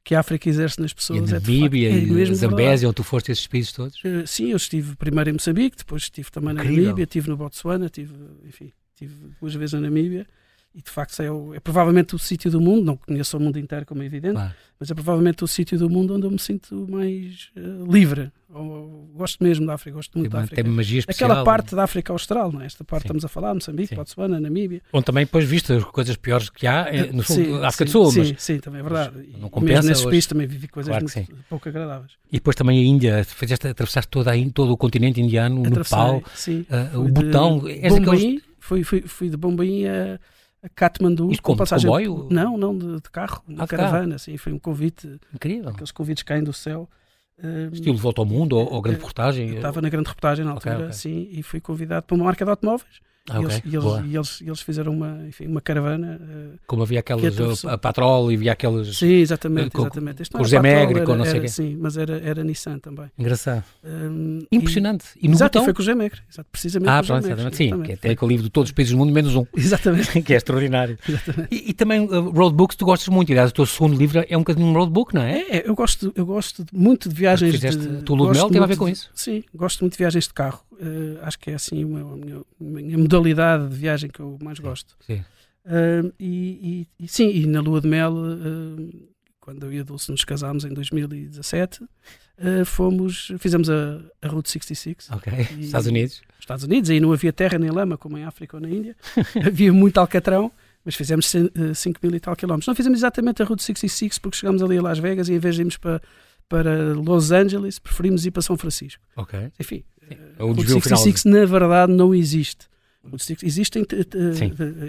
[0.05, 1.31] que a África exerce nas pessoas.
[1.31, 3.97] E a Namíbia é e a Zambésia, onde tu foste esses países todos?
[4.05, 6.77] Uh, sim, eu estive primeiro em Moçambique, depois estive também Incrível.
[6.77, 8.13] na Namíbia, estive no Botsuana, estive,
[8.47, 10.27] enfim, estive duas vezes na Namíbia
[10.75, 13.59] e de facto é, o, é provavelmente o sítio do mundo, não conheço o mundo
[13.59, 14.55] inteiro como é evidente, claro.
[14.81, 18.33] mas é provavelmente o sítio do mundo onde eu me sinto mais uh, livre.
[18.55, 20.63] Ou, gosto mesmo da África, gosto muito tem, da África.
[20.63, 21.31] Tem magia especial.
[21.31, 22.67] Aquela parte da África Austral, não é?
[22.67, 23.09] esta parte sim.
[23.09, 24.81] estamos a falar, Moçambique, Botsuana, Namíbia.
[24.93, 27.91] Onde também depois viste as coisas piores que há é, no sul África sim, do
[27.91, 28.11] Sul.
[28.11, 29.29] Sim, mas, sim, também é verdade.
[29.39, 29.75] Não compensa.
[29.75, 32.13] Mesmo nesses países também vivi coisas claro muito, pouco agradáveis.
[32.31, 36.17] E depois também a Índia, fizeste, atravessaste toda a, todo o continente indiano, o Nepal,
[36.19, 37.59] uh, o Butão.
[37.89, 40.19] Bombaim, fui, fui, fui de Bombaim a
[40.63, 41.31] a Katmandu.
[41.31, 42.29] Isto com passagem comboio?
[42.31, 45.19] Não, não, de, de carro, de ah, caravana, assim, foi um convite.
[45.35, 45.71] Incrível.
[45.71, 46.89] Aqueles convites caem do céu.
[47.73, 49.49] Estilo Volta ao Mundo ou, ou Grande eh, Reportagem?
[49.49, 50.97] Eu estava na Grande Reportagem na altura, okay, okay.
[50.97, 53.01] sim, e fui convidado para uma marca de automóveis.
[53.31, 53.57] Ah, e, okay.
[53.57, 56.21] eles, e, eles, e, eles, eles, fizeram uma, enfim, uma caravana.
[56.21, 58.99] Uh, Como havia aquelas, a, a Patrol e havia aqueles.
[58.99, 59.71] Sim, exatamente.
[59.71, 60.29] Com, exatamente.
[60.29, 61.49] com o José Megre, com não sei o quê.
[61.49, 63.07] Sim, mas era, era Nissan também.
[63.17, 63.63] Engraçado.
[63.85, 65.05] Um, Impressionante.
[65.17, 65.65] E, e no exato, botão...
[65.67, 66.91] foi com o José Megre, exato, precisamente.
[66.91, 67.57] Ah, pronto, exatamente.
[67.57, 68.01] Sim, exatamente.
[68.01, 69.47] que é aquele livro de todos os países do mundo, menos um.
[69.57, 70.21] Exatamente.
[70.23, 70.99] que é extraordinário.
[71.49, 73.31] E, e, também uh, roadbooks tu gostas muito.
[73.31, 75.43] Aliás, o teu segundo livro é um bocadinho um roadbook, não é?
[75.43, 77.53] É, eu gosto, eu gosto muito de viagens.
[77.53, 79.09] Fizeste, de, tu, Lua de Mel, teve a ver com isso?
[79.15, 80.65] Sim, gosto muito de viagens de carro.
[80.83, 84.97] Uh, acho que é assim uma, uma, minha, modalidade de viagem que eu mais gosto.
[85.07, 85.25] Sim.
[85.65, 89.85] Uh, e, e, e, sim, e na lua de mel, uh, quando eu e a
[89.85, 91.85] Dulce nos casámos em 2017,
[92.67, 95.11] fomos, fizemos a, a Route 66.
[95.13, 96.23] Ok, e, Estados Unidos.
[96.41, 98.97] Estados Unidos, aí não havia terra nem lama, como em África ou na Índia.
[99.47, 100.51] havia muito alcatrão,
[100.85, 102.67] mas fizemos 5 mil e tal quilómetros.
[102.67, 105.55] Não fizemos exatamente a Route 66 porque chegámos ali a Las Vegas e em vez
[105.55, 106.03] de irmos para,
[106.49, 109.01] para Los Angeles, preferimos ir para São Francisco.
[109.15, 109.53] Ok.
[109.61, 109.85] Enfim,
[110.39, 112.72] é o 66 na verdade não existe.
[113.43, 113.85] Existem,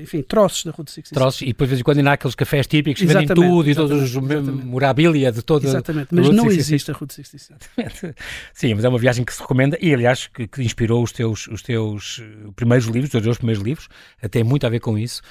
[0.01, 1.19] enfim, troços da Route 66.
[1.19, 3.67] Troços, e depois de vez em quando ainda há aqueles cafés típicos que vendem tudo
[3.67, 6.59] e todos os memorabilia de toda Exatamente, mas não 66.
[6.59, 8.13] existe a Route 66.
[8.53, 11.47] Sim, mas é uma viagem que se recomenda e, aliás, que, que inspirou os teus,
[11.47, 13.87] os teus eh, primeiros livros, os teus primeiros livros,
[14.21, 15.21] até muito a ver com isso.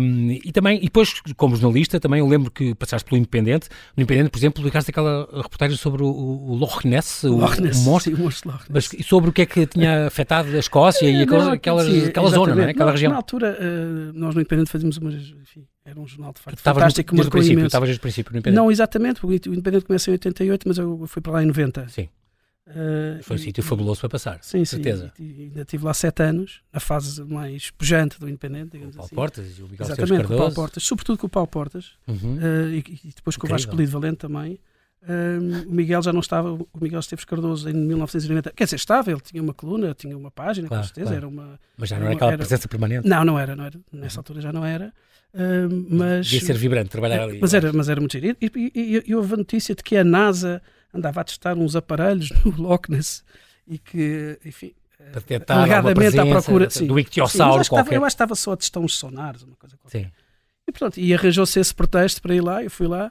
[0.00, 3.68] Um, e também, e depois, como jornalista, também eu lembro que passaste pelo Independente.
[3.96, 7.78] No Independente, por exemplo, publicaste aquela reportagem sobre o, o Loch Ness, o, Loch Ness,
[7.78, 8.88] o monstro, sim, o monstro Loch Ness.
[8.92, 12.44] Mas sobre o que é que tinha afetado a Escócia e aquelas, aquelas, sim, aquela
[12.44, 12.70] zona, não é?
[12.70, 13.10] Aquela região.
[13.10, 15.14] Na altura, uh, nós no Independente fazíamos umas.
[15.14, 17.14] Enfim, era um jornal de facto estavas fantástico.
[17.14, 18.56] Desde o princípio, estavas desde o princípio no Independente?
[18.56, 21.88] Não, exatamente, porque o Independente começa em 88, mas eu fui para lá em 90.
[21.88, 22.08] Sim.
[22.64, 25.12] Uh, Foi um e, sítio fabuloso para passar, sim, certeza.
[25.16, 28.98] Sim, e, ainda estive lá sete anos, na fase mais pujante do Independente, digamos o
[28.98, 29.16] Paulo assim.
[29.16, 32.36] Portas e o Miguel Exatamente, com o Paulo Portas, sobretudo com o Paulo Portas, uhum.
[32.36, 33.46] uh, e, e, depois com Incrível.
[33.46, 34.60] o Vasco Polido Valente também.
[35.08, 39.10] Um, o Miguel já não estava, o Miguel Esteves Cardoso em 1990, quer dizer, estava,
[39.10, 41.26] ele tinha uma coluna, tinha uma página, claro, com certeza, claro.
[41.26, 41.60] era uma.
[41.76, 43.08] Mas já não era, aquela presença permanente?
[43.08, 44.92] Não, não era, não era, nessa altura já não era.
[45.34, 46.26] Um, mas.
[46.26, 47.38] Devia ser vibrante trabalhar ali.
[47.40, 48.36] Mas era, mas era muito giro.
[48.40, 50.62] E, e, e, e, houve a notícia de que a NASA
[50.94, 53.24] andava a testar uns aparelhos no Loch Ness
[53.66, 54.72] e que, enfim.
[55.10, 57.82] Para tentar alegadamente à procura sim, do ictiosauro sim, qualquer.
[57.86, 60.04] Estava, eu acho que estava só a testar uns sonares, uma coisa qualquer.
[60.04, 60.12] Sim.
[60.68, 63.10] E, portanto, e arranjou-se esse pretexto para ir lá, eu fui lá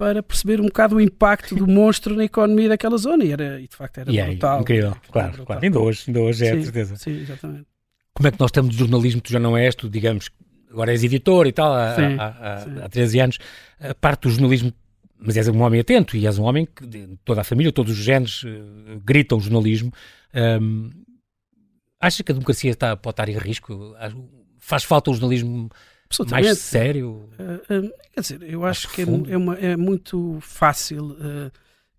[0.00, 3.68] para perceber um bocado o impacto do monstro na economia daquela zona e, era, e
[3.68, 4.56] de facto era brutal.
[4.56, 5.46] É, incrível, claro, brutal.
[5.46, 5.60] claro.
[5.62, 6.96] Ainda hoje, ainda hoje é, sim, certeza.
[6.96, 7.66] Sim, exatamente.
[8.14, 9.20] Como é que nós estamos de jornalismo?
[9.20, 10.30] Tu já não és, tu, digamos,
[10.70, 13.38] agora és editor e tal, há, Sim, há, há, há 13 anos.
[13.78, 14.72] A parte do jornalismo,
[15.18, 18.02] mas és um homem atento e és um homem que toda a família, todos os
[18.02, 19.92] genes eh, gritam jornalismo.
[20.32, 20.92] Ahm,
[22.00, 23.94] achas que a democracia está, pode estar em risco?
[24.60, 25.68] Faz falta um jornalismo
[26.10, 26.46] Absolutamente.
[26.46, 27.28] mais sério?
[27.38, 31.50] Uh, um, quer dizer, eu acho que é, é uma- é muito fácil uh,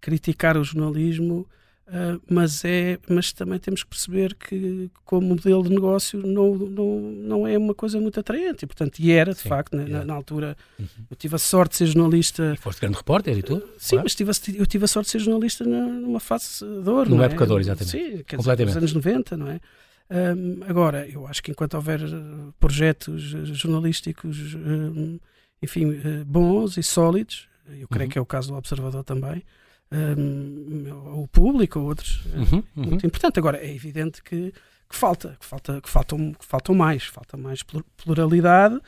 [0.02, 1.47] criticar o jornalismo,
[1.88, 7.00] uh, mas, é, mas também temos que perceber que, como modelo de negócio, não, não,
[7.02, 8.65] não é uma coisa muito atraente.
[8.65, 10.86] E, portanto, e era, de Sim, facto, na- na, altura, Uhum.
[11.10, 12.52] eu tive a sorte de ser jornalista.
[12.54, 13.62] E foste grande repórter e tudo?
[13.78, 14.04] Sim, claro.
[14.04, 17.08] mas tive, a- eu tive a sorte de ser jornalista na- numa fase de dor.
[17.08, 17.26] Numa é?
[17.28, 17.91] época de dor, exatamente.
[17.91, 18.67] Sim, quer dizer, Completamente.
[18.76, 19.62] nos anos 90, não é?
[20.13, 22.08] Hum, agora, eu acho que enquanto houver eh,
[22.60, 25.17] projetos eh, jornalísticos, hum,
[25.63, 27.47] enfim, eh, bons e sólidos,
[27.80, 28.12] eu creio Uhum.
[28.12, 29.41] que é o caso do Observador também,
[31.13, 32.86] ou o público, ou outros, Uhum, uhum.
[32.86, 33.39] muito importante.
[33.39, 34.52] Agora, é evidente que,
[34.89, 38.80] que falta, que, falta, que, faltam, que faltam mais, falta mais plur- pluralidade,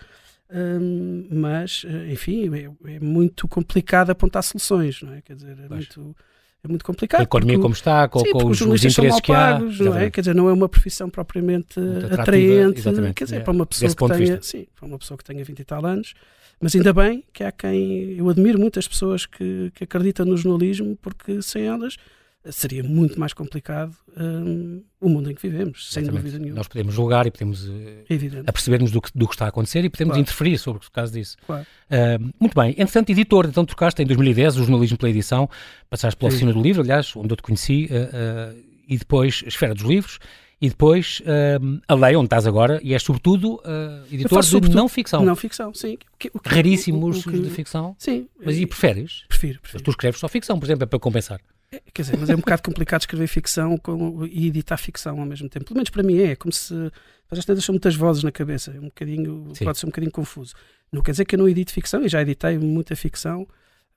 [0.52, 5.22] hum, mas, enfim, é, é muito complicado apontar soluções, não é?
[5.22, 6.16] Quer dizer, é muito,
[6.63, 7.19] é muito Com complicado.
[7.19, 9.36] a economia porque como está, com, Sim, com os, os interesses mal que há.
[9.36, 10.10] pagos, não é?
[10.10, 11.78] Quer dizer, não é uma profissão propriamente
[12.12, 15.26] atraente, exatamente, quer dizer, é, para uma pessoa que tenha, sim, para uma pessoa que
[15.26, 16.13] tenha 20 e tal anos,
[16.62, 20.97] mas ainda bem que há quem, eu admiro muitas pessoas que, que acreditam no jornalismo,
[21.02, 21.97] porque sem elas
[22.52, 26.24] seria muito mais complicado hum, o mundo em que vivemos, sem Exatamente.
[26.24, 26.58] dúvida nenhuma.
[26.58, 27.70] Nós podemos julgar e podemos
[28.10, 28.44] evidente.
[28.48, 30.22] aperceber-nos do que, do que está a acontecer e podemos Claro.
[30.22, 31.38] interferir sobre o caso disso.
[31.46, 31.66] Claro.
[31.90, 32.72] Ah, muito bem.
[32.72, 35.50] Entretanto, editor, então trocaste em 2010 o jornalismo pela edição,
[35.90, 36.36] passaste pela Sim.
[36.38, 38.56] oficina do livro, aliás, onde eu te conheci, ah, ah,
[38.88, 40.20] e depois a Esfera dos Livros,
[40.62, 44.76] e depois ah, a Lei, onde estás agora, e és sobretudo ah, editor de sobretudo
[44.76, 45.24] não ficção.
[45.26, 45.94] Não ficção, sim.
[45.96, 47.96] O que- o que- Raríssimos o- que- de ficção.
[47.98, 49.24] Sim, Mas e preferes?
[49.30, 49.84] prefiro, Mas prefiro.
[49.84, 51.40] tu escreves só ficção, por exemplo, é para compensar.
[51.76, 55.26] É, Quer dizer, mas é um bocado complicado escrever ficção com- e editar ficção ao
[55.26, 55.66] mesmo tempo.
[55.66, 56.74] Pelo menos para mim é, como se.
[57.30, 59.66] Mas às vezes são muitas vozes na cabeça, é um bocadinho, Sim.
[59.66, 60.54] pode ser um bocadinho confuso.
[60.92, 63.48] Não quer dizer que eu não edite ficção, e já editei muita ficção.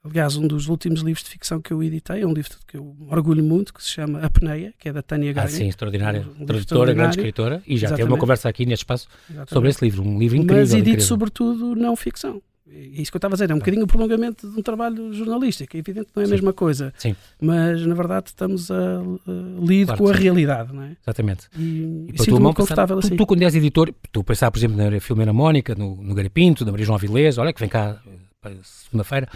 [0.03, 2.95] Aliás, um dos últimos livros de ficção que eu editei é um livro que eu
[3.09, 5.47] orgulho muito, que se chama Apneia, que é da Tânia Ah, Gaia.
[5.49, 6.25] sim, extraordinária.
[6.39, 8.19] Um Tradutora, grande escritora, e já teve uma Exatamente.
[8.21, 9.53] conversa aqui neste espaço Exatamente.
[9.53, 10.57] sobre esse livro, um livro incrível.
[10.61, 11.05] Mas edito incrível.
[11.07, 12.41] sobretudo não ficção.
[12.69, 15.13] É isso que eu estava a dizer, é um bocadinho o prolongamento de um trabalho
[15.13, 15.75] jornalístico.
[15.75, 16.33] É evidente que não é a Sim.
[16.33, 17.15] mesma coisa, Sim.
[17.41, 20.23] mas na verdade estamos a, a lido Claro com a sim.
[20.23, 20.97] realidade, não é?
[21.01, 21.47] Exatamente.
[21.57, 23.15] E, E sinto-me confortável passar- assim.
[23.15, 26.63] tu, tu, quando és editor, tu pensar, por exemplo, na Filomena Mónica, no, no Garapinto,
[26.65, 28.01] da Maria João Avilés, olha que vem cá
[28.45, 29.27] eh, segunda-feira,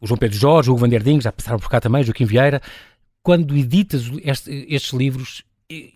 [0.00, 2.24] o João Pedro Jorge, o Hugo Van der Ding, já passaram por cá também, Joaquim
[2.24, 2.60] Vieira.
[3.22, 5.42] Quando editas este- estes livros,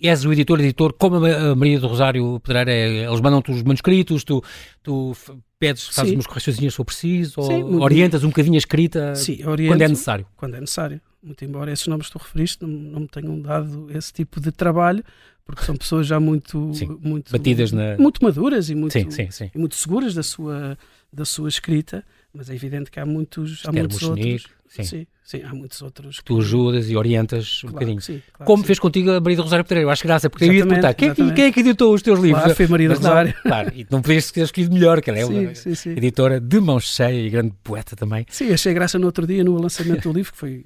[0.02, 3.62] és o editor-editor, como a Ma- a Maria do Rosário Pedreira, é, eles mandam-te os
[3.62, 4.42] manuscritos, tu,
[4.82, 5.12] tu
[5.60, 6.16] pedes, fazes Sim.
[6.16, 9.82] umas correções se for preciso, Sim, ou muito- orientas um bocadinho a escrita Sim, quando
[9.82, 10.26] é necessário.
[10.36, 11.00] quando é necessário.
[11.22, 14.50] Muito embora esses nomes que tu referiste não, não me tenham dado esse tipo de
[14.50, 15.04] trabalho,
[15.44, 19.50] porque são pessoas já muito, Sim, muito, batidas na- muito maduras e muito, Sim, sim,
[19.54, 20.78] e muito seguras da sua,
[21.12, 24.46] da sua escrita, mas é evidente que há muitos, há muitos outros.
[24.70, 24.82] Sim.
[24.84, 26.18] Sim, sim, há muitos outros.
[26.18, 28.00] que- Tu ajudas e orientas um claro bocadinho.
[28.00, 29.86] sim, claro Como fez contigo a Maria do Rosário Pedreira.
[29.86, 31.34] Eu acho graça, porque eu ia perguntar quem, é exatamente.
[31.36, 32.40] quem é que editou os teus livros?
[32.42, 33.34] Claro, foi Maria do não, Rosário.
[33.42, 35.90] claro, e não podias ter escolhido melhor, que ela é uma Sim, sim, sim.
[35.90, 38.24] editora de mão cheia e grande poeta também.
[38.30, 40.64] Sim, achei graça no outro dia no lançamento do livro, que foi,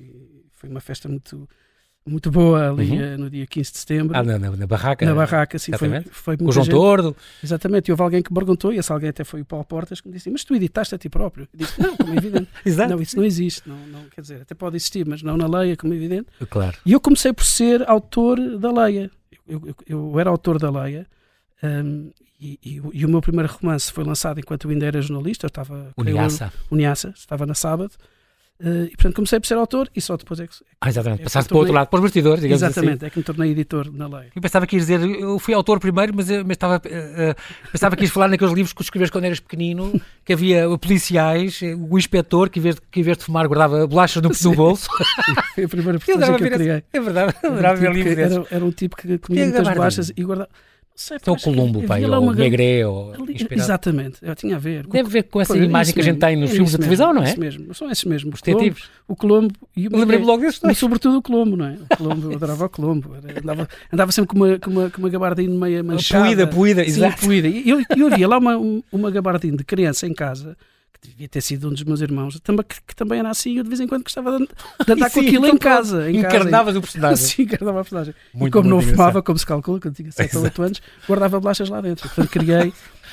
[0.52, 1.48] foi uma festa muito,
[2.06, 3.00] muito boa ali Uhum.
[3.00, 4.16] eh, no dia 15 de setembro.
[4.16, 5.06] Ah, na, na, na barraca.
[5.06, 6.08] na barraca, foi, exatamente.
[6.10, 6.74] foi o muita João gente.
[6.74, 7.16] Tordo.
[7.42, 10.00] Exatamente, e houve alguém que me perguntou, e esse alguém até foi o Paulo Portas,
[10.00, 11.48] que me disse: Mas tu editaste a ti próprio?
[11.52, 12.48] Eu disse: Não, como é evidente.
[12.64, 12.90] Exato.
[12.90, 13.68] não, isso não existe.
[13.68, 16.26] Não, não, quer dizer, até pode existir, mas não na Leia, como é evidente.
[16.50, 16.76] Claro.
[16.84, 19.10] E eu comecei por ser autor da Leia.
[19.46, 21.06] Eu, eu, eu era autor da Leia.
[21.62, 25.00] hum, e, e o- e o meu primeiro romance foi lançado enquanto eu ainda era
[25.00, 26.16] jornalista, eu estava O eu,
[26.70, 27.92] o Niassa, estava na sábado,
[28.64, 30.54] eh, e portanto comecei por ser autor e só depois é que.
[30.80, 31.20] Ah, exatamente.
[31.20, 33.06] É, Passaste para o outro lado, para os bastidores, digamos Exatamente, assim.
[33.06, 34.28] é que me tornei editor na lei.
[34.34, 37.34] Eu pensava que ias dizer, eu fui autor primeiro, mas, eu- mas estava, eh, eh,
[37.72, 41.74] pensava que ias falar naqueles livros que escreveste quando eras pequenino, que havia policiais, eh,
[41.74, 44.54] o inspetor que em vez de, que em vez de fumar guardava bolachas no, no
[44.56, 44.88] bolso.
[45.54, 46.82] Foi a primeira personagem que eu criei.
[46.92, 49.44] É verdade, Era um adorava ver tipo livros era, era um tipo que comia é
[49.46, 50.48] muitas bolachas e guardava.
[50.96, 53.44] Sei, Então o que Columbo, pai, ou o Negré, ou ali-.
[53.50, 54.86] Exatamente, eu tinha a ver.
[54.86, 56.78] Deve ver com essa Pois, imagem que a gente tem nos é filmes de isso
[56.78, 57.30] televisão, não é?
[57.30, 58.32] Isso mesmo, são esses mesmo.
[58.32, 58.76] Os Colombo,
[59.08, 60.78] o Colombo e o lembrei-me logo desses dois.
[60.78, 61.78] sobretudo o Colombo, não é?
[61.90, 63.10] O Colombo, eu adorava o Colombo.
[63.42, 66.24] Andava, andava sempre com uma, com uma, com uma gabardina meia manchada.
[66.24, 67.26] Poída, poída, exato.
[67.26, 67.48] poída.
[67.48, 70.56] E eu, eu havia lá uma, um- uma gabardina de criança em casa,
[71.08, 73.80] devia ter sido um dos meus irmãos, que, que também era assim, eu de vez
[73.80, 74.52] em quando gostava de, de
[74.92, 76.10] andar com Sim, aquilo em então, casa.
[76.10, 76.36] Em casa.
[76.36, 77.16] Encarnavas o personagem.
[77.24, 78.14] Sim, encarnava a personagem.
[78.32, 78.96] Muito, e como não engraçado.
[78.96, 82.08] fumava, como se calcula, quando tinha 7 ou 8 anos, guardava bolachas lá dentro.
[82.08, 82.72] Portanto, criei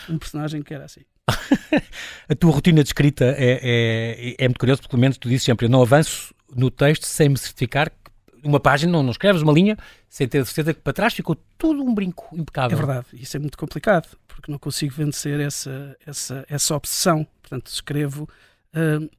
[0.10, 1.02] um personagem que era assim.
[2.28, 5.66] a tua rotina de escrita é, é, é muito curiosa, pelo menos tu dizes sempre,
[5.66, 8.02] eu não avanço no texto sem me certificar que
[8.44, 9.78] uma página, não, não escreves uma linha,
[10.10, 12.76] sem ter certeza que para trás ficou tudo um brinco impecável.
[12.76, 14.08] É verdade, isso é muito complicado,
[14.42, 17.26] porque não consigo vencer essa, essa, essa obsessão.
[17.42, 18.28] Portanto, escrevo
[18.76, 19.10] uh,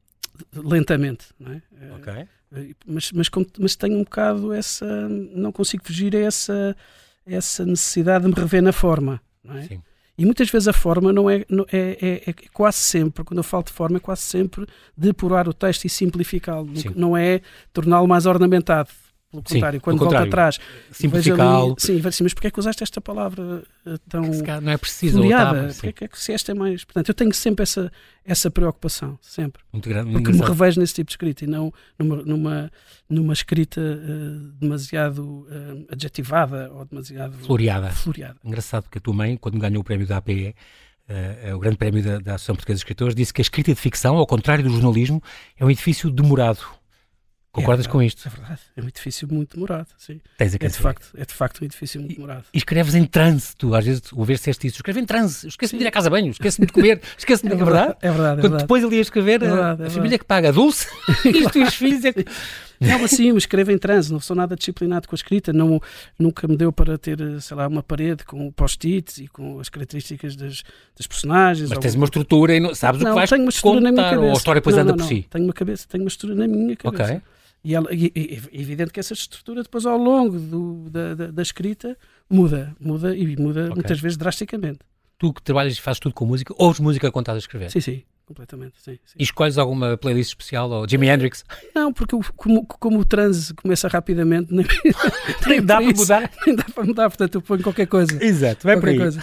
[0.52, 1.62] lentamente, não é?
[1.96, 2.12] Ok.
[2.12, 5.08] Uh, mas, mas, mas tenho um bocado essa.
[5.08, 6.76] Não consigo fugir a essa,
[7.24, 9.62] essa necessidade de me rever na forma, não é?
[9.62, 9.82] Sim.
[10.18, 13.42] E muitas vezes a forma não é, não é, é, é, quase sempre, quando eu
[13.44, 16.70] falo de forma, é quase sempre depurar o texto e simplificá-lo.
[16.94, 17.40] Não é
[17.72, 18.90] torná-lo mais ornamentado.
[19.32, 21.74] Pelo contrário, sim, quando volta atrás, simplificá-lo.
[21.78, 24.22] Sim, vai assim, mas porquê é que usaste esta palavra uh, tão.
[24.60, 25.16] não é preciso.
[25.18, 25.72] Folheada?
[25.80, 26.84] Porquê é que se esta é mais.
[26.84, 27.90] Portanto, eu tenho sempre essa,
[28.26, 29.62] essa preocupação, sempre.
[29.72, 30.12] Muito grande.
[30.12, 32.72] Porque me revejo nesse tipo de escrita e não numa, numa,
[33.08, 37.32] numa escrita uh, demasiado uh, adjetivada ou demasiado.
[37.38, 37.88] Floreada.
[37.90, 38.36] Floreada.
[38.44, 40.54] Engraçado que a tua mãe, quando ganhou o prémio da APE,
[41.08, 43.78] Uh, o grande prémio da, da Associação Portuguesa de Escritores, disse que a escrita de
[43.78, 45.20] ficção, ao contrário do jornalismo,
[45.58, 46.60] é um edifício demorado.
[47.52, 48.26] Concordas é com isto?
[48.26, 50.22] É verdade, é um edifício muito demorado, sim.
[50.38, 52.44] Tens a é, de facto, é de facto um edifício muito demorado.
[52.50, 55.78] E, escreves em transe, tu às vezes, o ver se isso, escrevo em transe, esqueço-me
[55.78, 57.62] de ir à casa banho, esqueço-me de comer, esqueço-me é de...
[57.62, 57.96] verdade?
[58.00, 58.62] É verdade, é Quando verdade.
[58.62, 60.88] depois ele ia escrever, é verdade, a, a família que paga a dulce,
[61.26, 62.24] isto e os filhos é que...
[62.80, 65.80] Não, assim, eu escrevo em transe, não sou nada disciplinado com a escrita, não,
[66.18, 70.34] nunca me deu para ter, sei lá, uma parede com post-its e com as características
[70.34, 70.62] das,
[70.96, 71.68] das personagens.
[71.68, 73.90] Mas tens uma estrutura e não, sabes não, o que vais tenho uma estrutura contar,
[73.90, 74.26] na minha cabeça.
[74.26, 75.26] ou a história depois não, anda não, por si?
[75.30, 77.04] Tenho uma cabeça, tenho uma estrutura na minha cabeça.
[77.04, 77.22] Ok.
[77.64, 81.26] E, ela, e, e, é evidente que essa estrutura depois ao longo do, da, da,
[81.30, 81.96] da, escrita
[82.28, 83.74] muda, muda e muda okay.
[83.74, 84.80] muitas vezes drasticamente.
[85.16, 87.70] Tu que trabalhas e fazes tudo com música, ouves música quando estás a escrever?
[87.70, 89.14] Sim, sim, completamente, sim, sim.
[89.18, 91.44] E escolhes alguma playlist especial, ou Jimi Hendrix?
[91.74, 94.64] Não, porque como, como o transe começa rapidamente, nem,
[95.46, 96.30] nem dá para mudar.
[96.46, 98.24] Nem dá para mudar, portanto eu ponho qualquer coisa.
[98.24, 98.98] Exato, vai por aí.
[98.98, 99.22] Coisa.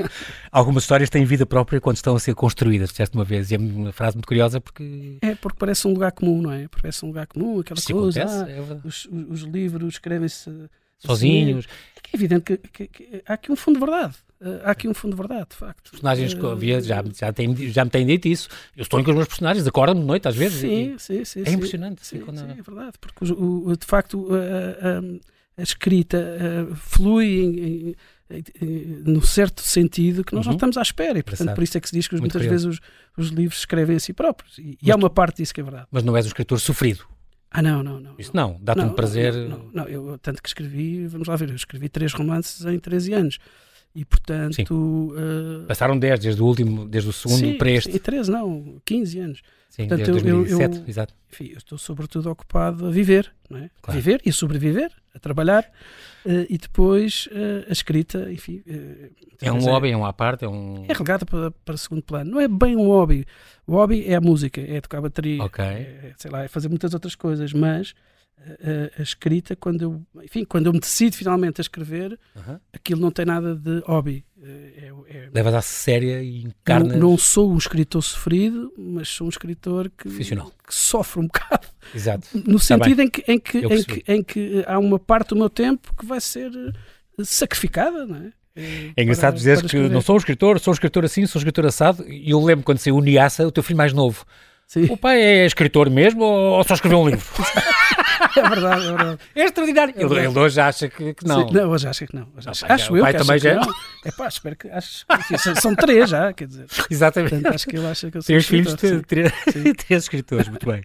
[0.50, 3.58] Algumas histórias têm vida própria quando estão a ser construídas, disseste uma vez, e é
[3.58, 5.18] uma frase muito curiosa porque...
[5.20, 6.66] É, porque parece um lugar comum, não é?
[6.68, 10.50] Parece um lugar comum, aquela Se coisa, acontece, ah, é os, os, livros escrevem-se...
[10.98, 11.66] Sozinhos.
[11.66, 14.14] Assim, é, é evidente que, que, que, há aqui um fundo de verdade.
[14.40, 15.90] Uh, há aqui um fundo de verdade, de facto.
[15.90, 18.48] Personagens que havia, já, já, tem, já me têm dito isso.
[18.76, 20.60] Eu estou com os meus personagens, acordam de noite às vezes.
[20.60, 21.42] Sim, e, sim, sim.
[21.46, 22.06] É impressionante.
[22.06, 27.26] Sim, sim, é verdade, porque o, o, de facto a, a, a escrita uh, flui
[27.26, 27.96] em,
[28.30, 30.52] em, certo sentido que nós uhum.
[30.52, 31.18] não estamos à espera.
[31.18, 32.68] E, portanto, por isso é que se diz que Muito muitas curioso.
[32.68, 32.80] vezes
[33.16, 34.58] os, os, livros escrevem a si próprios.
[34.58, 35.86] E, e há uma parte disso que é verdade.
[35.90, 37.06] Mas não és um escritor sofrido.
[37.50, 38.14] Ah, não, não, não.
[38.18, 39.32] Isso não, dá-te um prazer.
[39.32, 42.78] Não, não, não, eu tanto que escrevi, vamos lá ver, eu escrevi três romances em
[42.78, 43.38] 13 anos.
[43.96, 45.14] E portanto.
[45.16, 45.64] Uh...
[45.66, 47.96] Passaram 10, desde o último, desde o segundo sim, para este.
[47.96, 49.42] E 13, não, 15 anos.
[49.70, 51.14] Sim, portanto, desde 2007, eu, eu, exato.
[51.32, 53.70] Enfim, eu estou sobretudo ocupado a viver, não é?
[53.80, 53.98] Claro.
[53.98, 55.64] Viver e sobreviver, a trabalhar.
[56.26, 58.62] Uh, e depois uh, a escrita, enfim.
[59.40, 60.84] é um hobby, é um à parte, é um.
[60.88, 62.32] É relegada para, para segundo plano.
[62.32, 63.24] Não é bem um hobby.
[63.66, 65.64] O hobby é a música, é tocar bateria, Ok.
[65.64, 67.94] é, sei lá, é fazer muitas outras coisas, mas
[68.38, 72.58] a, a, escrita, quando eu, enfim, quando eu me decido finalmente a escrever, Uhum.
[72.72, 74.24] aquilo não tem nada de hobby.
[74.42, 76.96] É, é- Levas à séria e não, encarnas.
[76.98, 80.52] não sou um escritor sofrido, mas sou um escritor que, Profissional.
[80.66, 82.28] que sofre um bocado, Exato.
[82.46, 85.50] no sentido em que, em, que, em, que, em que há uma parte do meu
[85.50, 88.32] tempo que vai ser eh, sacrificada, não é?
[88.54, 91.38] Eh, É engraçado para- para que não sou um escritor, sou um escritor assim, sou
[91.38, 92.08] um escritor assado.
[92.08, 94.24] E eu lembro quando saiu o Niassa, o teu filho mais novo.
[94.66, 97.24] Sim, O pai é escritor mesmo ou só escreveu um livro?
[98.36, 99.18] é verdade, é verdade.
[99.34, 99.94] É extraordinário.
[99.96, 100.26] Ele, verdade.
[100.26, 101.46] ele hoje acha que, que não.
[101.46, 102.28] Sim, não, hoje acho que não.
[102.36, 103.66] Hoje acho, pá, acho o eu pai que também acha já que é?
[103.66, 103.74] não.
[104.04, 104.68] É pá, espero que.
[104.68, 105.06] Acho,
[105.38, 106.66] são, são três já, quer dizer.
[106.90, 107.30] Exatamente.
[107.30, 108.74] Portanto, acho que ele acha que eu sou os filhos
[109.06, 109.32] três,
[109.86, 110.82] três escritores, muito bem.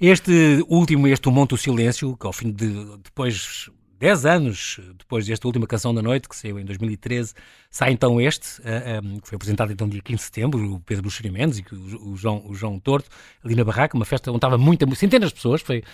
[0.00, 2.68] Este último, este O Monte do Silêncio, que ao fim de
[3.02, 3.68] depois
[4.00, 7.34] 10 anos depois desta última canção da noite, que saiu em 2013,
[7.70, 11.02] sai então este, eh, eh, que foi apresentado então dia 15 de setembro, o Pedro
[11.02, 13.10] Buxeri Mendes e que o, o João, o João Torto,
[13.44, 15.84] ali na barraca, uma festa onde estava muita, centenas de pessoas, foi,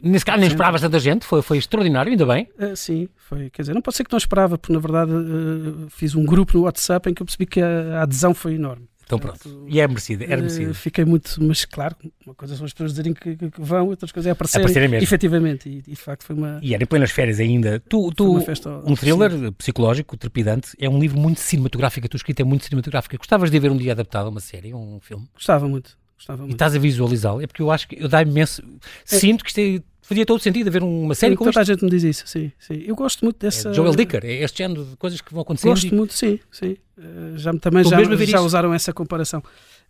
[0.00, 2.48] nesse caso nem esperava tanta gente, foi, foi extraordinário, ainda bem.
[2.56, 3.50] Ah, sim, foi.
[3.50, 6.56] Quer dizer, não pode ser que não esperava, porque na verdade ah, fiz um grupo
[6.56, 8.86] no WhatsApp em que eu percebi que a, a adesão foi enorme.
[9.06, 10.74] Então pronto, e é merecido, era Ah, merecido.
[10.74, 11.94] fiquei muito, mas claro,
[12.26, 15.04] uma coisa são as pessoas dizerem que, que- vão, outras coisas é aparecerem, Aparecerem mesmo.
[15.04, 17.78] efetivamente, e, e de facto foi uma, E era em plenas férias ainda.
[17.88, 18.36] Tu, tu
[18.84, 23.16] um thriller psicológico, trepidante, é um livro muito cinematográfico, a tua escrita é muito cinematográfica.
[23.16, 25.28] Gostavas de ver um dia adaptado a uma série, a um filme?
[25.34, 26.52] Gostava muito, gostava E muito.
[26.54, 27.40] estás a visualizá-lo?
[27.40, 28.60] É porque eu acho que eu dá imenso.
[29.04, 31.72] Sinto que isto é- fazia todo sentido haver uma série como Toda a esta.
[31.74, 32.82] gente me diz isso, sim, sim.
[32.86, 33.70] Eu gosto muito dessa.
[33.70, 35.70] É Joel Dicker, é este género de coisas que vão acontecendo.
[35.70, 36.76] Gosto e- muito, sim, sim.
[36.98, 37.02] Eh,
[37.36, 38.38] já, também Estou já, a já isso.
[38.46, 39.42] usaram essa comparação.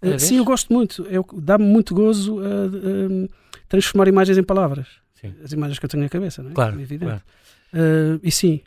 [0.03, 1.07] Olha, sim, eu gosto muito.
[1.35, 3.29] Dá-me muito gozo eh,
[3.69, 4.87] transformar imagens em palavras.
[5.21, 5.33] Sim.
[5.43, 6.55] As imagens que eu tenho na cabeça, não é?
[6.55, 7.05] Claro, É evidente.
[7.73, 8.21] claro.
[8.23, 8.61] E sim,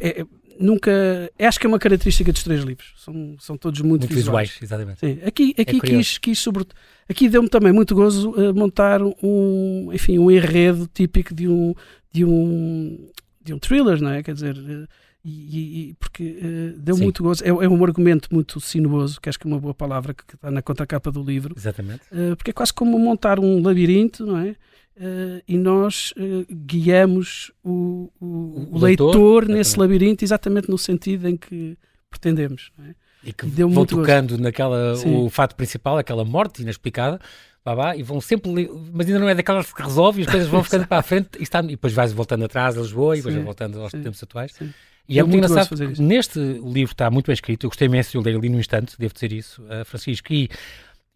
[0.00, 0.24] é,
[0.60, 0.90] nunca.
[1.38, 2.92] Acho que é uma característica dos três livros.
[2.96, 4.50] São, são todos muito, muito visuais.
[4.50, 4.62] visuais.
[4.62, 5.00] exatamente.
[5.00, 5.26] Sim.
[5.26, 6.64] Aqui, aqui é quis, quis sobre,
[7.08, 11.74] aqui deu-me também muito gozo uh, montar um, enfim, um enredo típico de um,
[12.12, 13.10] de um,
[13.42, 14.22] de um thriller, não é?
[14.22, 14.86] Quer dizer, uh,
[15.24, 17.02] e, e, porque uh, deu Sim.
[17.04, 17.42] muito gozo.
[17.42, 20.50] É, é, um argumento muito sinuoso, que acho que é uma boa palavra que está
[20.50, 21.54] na contracapa do livro.
[21.56, 22.02] Exatamente.
[22.36, 24.54] porque é quase como montar um labirinto, não é?
[24.96, 31.26] Uh, e nós uh, guiamos o, o, o, leitor, leitor nesse labirinto exatamente no sentido
[31.26, 31.78] em que
[32.10, 32.70] pretendemos.
[32.86, 32.94] É?
[33.24, 34.42] E que e deu vão tocando gosto.
[34.42, 37.18] naquela o fato principal, aquela morte inexplicada,
[37.64, 38.50] babá, e vão sempre,
[38.92, 41.30] mas ainda não é daquelas que resolve e as coisas vão ficando para a frente
[41.38, 44.02] e, está, e depois vais voltando atrás a Lisboa e depois voltando aos Sim.
[44.02, 44.52] tempos atuais.
[44.52, 44.72] Sim.
[45.08, 48.36] E é muito engraçado, neste livro está muito bem escrito, eu gostei imenso de ler
[48.36, 50.48] ali no instante, devo dizer isso, uh, Francisco, e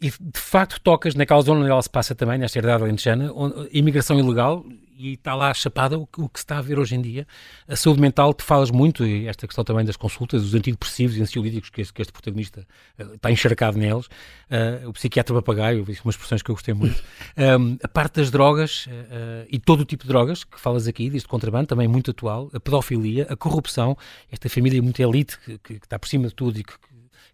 [0.04, 3.32] e de facto tocas naquela zona onde ela se passa também, nesta herdade alentejana,
[3.72, 4.62] imigração ilegal,
[4.98, 7.26] e está lá chapada o, o, que se está a ver hoje em dia.
[7.66, 11.22] A saúde mental, te falas muito, e esta questão também das consultas, dos antidepressivos e
[11.22, 12.66] ansiolíticos que este, que este protagonista
[12.98, 17.02] uh, está encharcado neles, uh, o psiquiatra papagaio, umas expressões que eu gostei muito.
[17.34, 21.08] Um, a parte das drogas uh, e todo o tipo de drogas que falas aqui,
[21.08, 23.96] disto contrabando, também muito atual, a pedofilia, a corrupção,
[24.30, 26.74] esta família muito elite que, que, que está por cima de tudo e que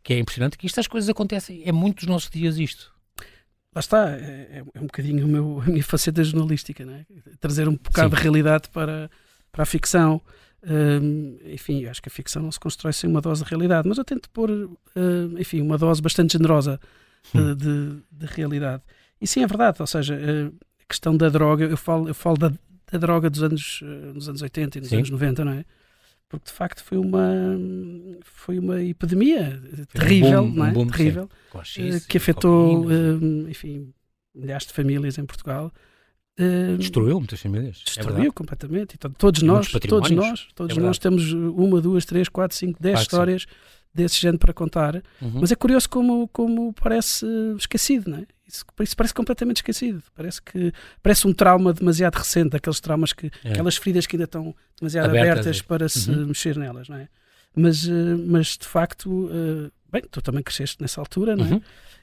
[0.02, 2.92] que é impressionante, que estas coisas acontecem, é muito dos nossos dias isto.
[3.74, 7.04] Lá está, é, é um bocadinho o meu, a minha faceta jornalística, é?
[7.38, 8.16] trazer um bocado Sim.
[8.16, 9.10] de realidade para,
[9.52, 10.20] para a ficção.
[10.62, 13.96] Um, enfim, acho que a ficção não se constrói sem uma dose de realidade, mas
[13.96, 16.80] eu tento pôr, uh, enfim, uma dose bastante generosa
[17.34, 17.54] hum.
[17.54, 18.82] de, de, realidade.
[19.20, 22.36] E sim, é verdade, ou seja, uh, a questão da droga, eu falo, eu falo
[22.36, 22.52] da,
[22.90, 24.96] da droga dos anos, uh, nos anos 80 e nos sim.
[24.96, 25.64] anos 90, não é?
[26.30, 27.28] Porque de facto foi uma
[28.22, 30.70] foi uma epidemia foi terrível, um é?
[30.70, 33.92] Um terrível, uh, que afetou, uh, enfim,
[34.32, 35.72] milhares de famílias em Portugal.
[36.38, 37.82] Uh, destruiu muitas famílias.
[37.84, 38.94] É destruiu é completamente.
[38.94, 43.00] Então, todos nós, todos nós, todos é nós temos uma, duas, três, quatro, cinco, dez
[43.00, 43.46] histórias
[43.94, 44.96] desse género para contar.
[45.20, 45.40] Uhum.
[45.40, 47.26] Mas é curioso como, como parece
[47.56, 48.26] esquecido, não é?
[48.46, 50.02] Isso, isso, parece completamente esquecido.
[50.14, 50.72] Parece que
[51.02, 53.52] parece um trauma demasiado recente, aqueles traumas que é.
[53.52, 56.26] aquelas feridas que ainda estão demasiado abertas, abertas para se uhum.
[56.26, 57.08] mexer nelas, não é?
[57.54, 61.50] Mas, uh, mas de facto, uh, bem, tu também cresceste nessa altura, não é?
[61.50, 61.62] Uhum.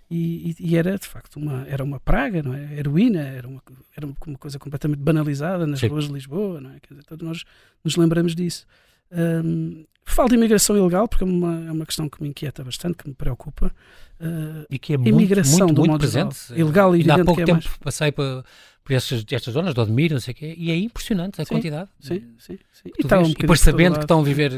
[0.09, 2.75] E, e, e, era de facto uma era uma praga, não é?
[2.77, 3.61] Heroína era uma
[3.95, 5.87] era uma coisa completamente banalizada nas Sim.
[5.87, 6.79] ruas de Lisboa, não é?
[6.79, 7.43] Quer dizer, todos nós
[7.83, 8.65] nos lembramos disso.
[9.11, 12.97] Um, falo de imigração ilegal porque é uma, é uma questão que me inquieta bastante,
[12.97, 13.71] que me preocupa.
[14.19, 16.37] Uh, e que é muito, imigração muito, muito presente.
[16.55, 17.77] Ilegal e há pouco é tempo mais...
[17.77, 18.43] passei por,
[18.83, 21.53] por estas, estas zonas de Odmir, não sei o quê, e é impressionante a sim,
[21.53, 21.89] quantidade.
[21.99, 22.57] Sim, sim.
[22.71, 22.89] sim.
[22.97, 24.51] E, um e depois sabendo que estão a viver,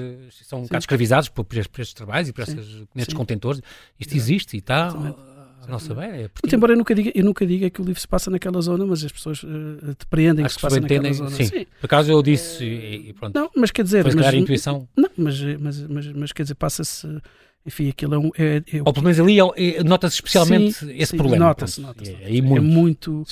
[0.43, 3.61] são um bocado escravizados por, por, estes trabalhos e por estes, nestes contentores,
[3.99, 4.93] isto existe e está
[5.69, 6.03] não saber.
[6.03, 8.59] É Muito embora eu nunca, diga, eu nunca diga que o livro se passa naquela
[8.61, 9.47] zona, mas as pessoas uh,
[9.97, 11.29] depreendem Acho que se passa naquela zona.
[11.31, 11.45] Sim.
[11.45, 11.65] sim.
[11.79, 13.35] Por acaso eu disse e, e pronto.
[13.35, 14.03] Não, mas quer dizer.
[14.03, 14.87] Foi mas, intuição.
[14.95, 17.07] Não, mas, mas, mas, mas quer dizer, passa-se.
[17.65, 18.31] Enfim, aquilo é um.
[18.37, 21.45] É, é, Ou pelo menos ali é, é, nota-se especialmente sim, esse sim, problema.
[21.45, 22.11] Nota-se, nota-se.
[22.11, 22.57] É, é, muito.
[22.57, 23.23] É muito,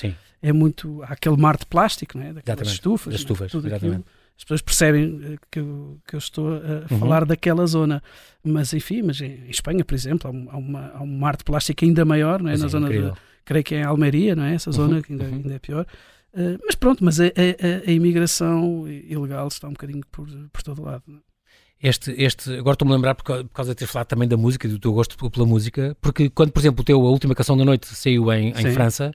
[0.42, 1.02] é muito.
[1.02, 2.32] Há aquele mar de plástico, não é?
[2.34, 2.74] Daquelas exatamente.
[2.74, 3.12] estufas.
[3.12, 4.00] Das estufas, tudo exatamente.
[4.00, 6.98] Aquilo as pessoas percebem eh, que eu, que eu estou a uhum.
[7.00, 8.00] falar daquela zona.
[8.42, 12.04] Mas enfim, mas em Espanha, por exemplo, há, uma, há um mar de plástico ainda
[12.04, 12.56] maior, não é?
[12.56, 13.12] na é zona de,
[13.44, 14.54] creio que é em Almeria, não é?
[14.54, 15.02] Essa zona uhum.
[15.02, 15.34] que ainda, uhum.
[15.34, 15.84] ainda, é pior.
[16.32, 20.84] Uh, mas pronto, mas a, a, a, imigração ilegal está um bocadinho por, por todo
[20.84, 21.02] lado.
[21.08, 21.88] É?
[21.88, 24.78] Este, este, agora estou-me a lembrar por causa de ter falado também da música, do
[24.78, 27.86] teu gosto pela música, porque quando, por exemplo, o teu A Última Canção da Noite
[27.86, 29.12] saiu em, em França,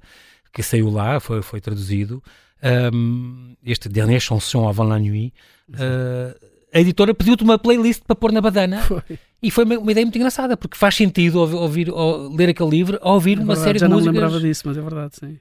[0.51, 2.23] que saiu lá, foi, foi traduzido,
[2.63, 5.33] um, este Dernier Chanson avant la nuit,
[5.69, 6.33] uh,
[6.73, 8.81] a editora pediu-te uma playlist para pôr na badana.
[8.81, 9.01] Foi.
[9.41, 12.97] E foi uma, uma, ideia muito engraçada, porque faz sentido ouvir, ouvir ler aquele livro,
[13.01, 14.05] ouvir é uma série de músicas.
[14.05, 15.39] Já não lembrava disso, mas é verdade, sim.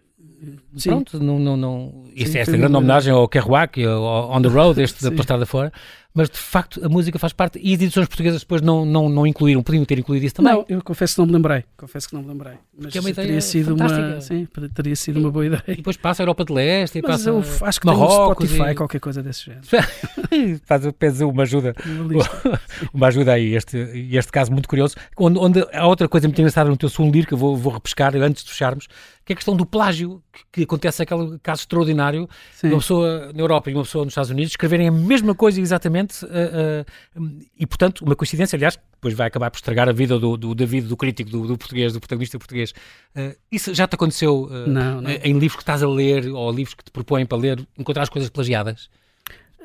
[0.76, 0.90] Sim.
[0.90, 2.04] Pronto, não, não, não.
[2.16, 5.72] Isso é esta grande homenagem ao Kerouac, ao On the Road, este da Postada Fora
[6.14, 9.26] mas de facto a música faz parte e as edições portuguesas depois não, não, não
[9.26, 10.52] incluíram, podiam ter incluído isso também.
[10.52, 12.54] Não, eu confesso que não me lembrei, confesso que não me lembrei.
[12.78, 14.06] Mas é teria sido fantástica.
[14.06, 15.62] uma, sim, teria sido uma boa ideia.
[15.68, 18.46] E depois passa a Europa de Leste e mas passa eu acho que Marrocos tem
[18.46, 18.74] um Spotify, e...
[18.74, 19.66] qualquer coisa desse género.
[20.64, 21.74] Faz, uma ajuda,
[22.92, 23.76] uma ajuda aí, este,
[24.12, 27.28] este caso muito curioso, onde, onde há outra coisa muito engraçada no teu segundo livro
[27.28, 28.88] que eu vou, vou repescar antes de fecharmos,
[29.24, 32.68] que é a questão do plágio, que, que acontece aquele caso extraordinário, Sim.
[32.68, 36.01] uma pessoa na Europa e uma pessoa nos Estados Unidos escreverem a mesma coisa exatamente,
[36.10, 36.84] uh,
[37.20, 40.54] uh, e portanto, uma coincidência, aliás, depois vai acabar por estragar a vida do, do
[40.54, 42.72] David, do crítico, do, do português, do protagonista português.
[43.16, 45.10] Uh, isso já te aconteceu não, não.
[45.10, 48.08] em livros que estás a ler, ou livros que te propõem para ler, encontrar as
[48.08, 48.90] coisas plagiadas?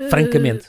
[0.10, 0.68] Francamente.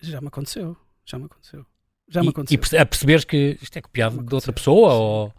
[0.00, 1.66] Já me aconteceu, já me aconteceu.
[2.08, 2.60] Já me aconteceu.
[2.72, 5.34] E, a perceberes que isto é copiado de outra pessoa, ou...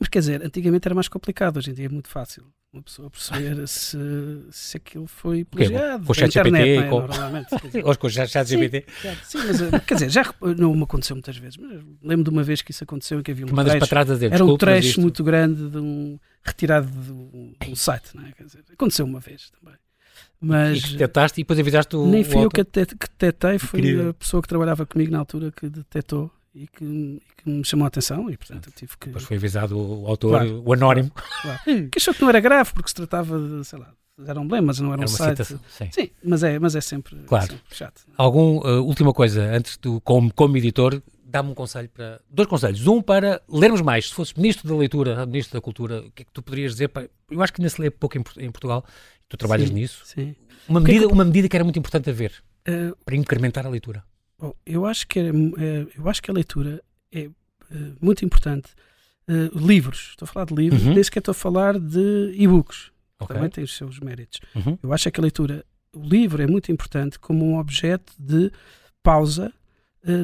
[0.00, 3.08] Mas quer dizer, antigamente era mais complicado, hoje em dia é muito fácil uma pessoa
[3.10, 3.96] perceber se,
[4.50, 6.04] se aquilo foi plagiado.
[6.04, 6.88] Com o chat GPT internet, e não é?
[6.90, 7.48] com- Normalmente.
[7.84, 8.84] Hoje com o chat chat GPT,
[9.24, 11.70] Sim, mas eh, quer dizer, já não me aconteceu muitas vezes, mas
[12.02, 14.14] lembro de uma vez que isso aconteceu que havia um mandas para trecho, trás a
[14.14, 18.26] dizer, era um trecho muito grande de um, retirado de um, de um site, não
[18.26, 18.32] é?
[18.32, 19.74] Quer dizer, aconteceu uma vez também.
[20.42, 22.64] E Mas que detectaste e depois avisaste o nem o fui eu autor.
[22.64, 24.10] que que detetei, foi Incrível.
[24.10, 27.88] a pessoa que trabalhava comigo na altura que detetou e que, que me chamou a
[27.88, 29.06] atenção e portanto tive que.
[29.06, 30.62] Depois foi avisado o autor, Claro.
[30.64, 31.10] o anónimo.
[31.90, 33.92] Que achou que não era grave porque se tratava de, sei lá,
[34.26, 35.30] era um mas não era, Era um site.
[35.44, 35.60] citação.
[35.68, 35.88] Sim.
[35.90, 37.46] Sim, mas é, mas é sempre, Claro.
[37.48, 38.02] sempre chato.
[38.16, 42.20] Algum, uh, última coisa, antes do, como, como editor, dá-me um conselho para.
[42.30, 42.86] Dois conselhos.
[42.86, 44.08] Um para lermos mais.
[44.08, 46.88] Se fosses ministro da leitura, ministro da cultura, o que é que tu poderias dizer?
[46.88, 48.84] Para, eu acho que ainda se lê pouco em, em Portugal.
[49.28, 49.74] Tu trabalhas Sim.
[49.74, 50.02] nisso.
[50.04, 50.36] Sim.
[50.68, 52.32] Uma que é que medida, uma medida que era muito importante a ver
[52.66, 54.04] Eh, para incrementar a leitura.
[54.38, 56.82] Bom, eu acho que é, é, eu acho que a leitura
[57.12, 57.30] é eh,
[58.00, 58.70] muito importante.
[59.28, 60.94] Eh, livros, estou a falar de livros, Uhum.
[60.94, 63.34] nem sequer estou a falar de e-books, Ok?
[63.34, 64.40] também tem os seus méritos.
[64.54, 64.76] Uhum.
[64.82, 65.64] Eu acho é que a leitura,
[65.94, 68.50] o livro é muito importante como um objeto de
[69.02, 69.52] pausa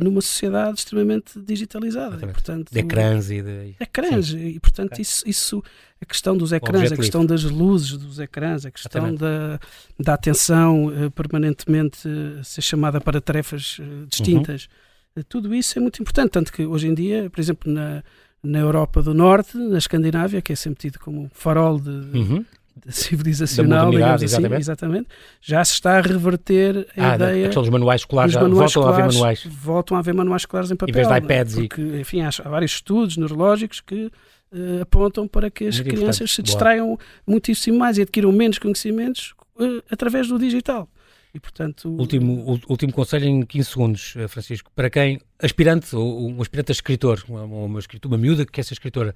[0.02, 2.16] numa sociedade extremamente digitalizada.
[2.16, 3.74] E, portanto, De ecrãs e de.
[3.80, 5.02] ecrãs e portanto Ok.
[5.02, 5.62] isso, isso
[6.00, 9.20] a questão dos ecrãs, a questão das luzes dos ecrãs, a questão Exatamente.
[9.20, 9.60] da,
[9.98, 15.20] da atenção eh, permanentemente eh, ser chamada para tarefas eh, distintas, Uhum.
[15.20, 18.02] Eh, tudo isso é muito importante, tanto que hoje em dia, por exemplo, na,
[18.42, 22.44] na Europa do Norte, na Escandinávia, que é sempre tido como um farol de, Uhum.
[22.88, 25.08] Civilizacional, digamos assim, exatamente.
[25.40, 28.40] já se está a reverter a Ah, da- a ideia questão dos manuais escolares, já
[28.42, 29.62] manuais voltam a haver escolares manuais.
[29.64, 30.94] voltam a haver manuais escolares em papel.
[30.94, 31.18] vez de é?
[31.18, 34.10] iPads e- Porque, enfim, há, há vários estudos neurológicos que
[34.52, 36.30] eh, apontam para que as Muito crianças importante.
[36.34, 36.46] se Boa.
[36.46, 40.88] distraiam muitíssimo mais e adquiram menos conhecimentos eh, através do digital.
[41.32, 44.68] E, portanto, Último, último conselho em 15 segundos, eh, Francisco.
[44.74, 48.64] Para quem, aspirante, ou um aspirante a escritor, uma, uma, escritora, uma miúda que quer
[48.64, 49.14] ser escritora,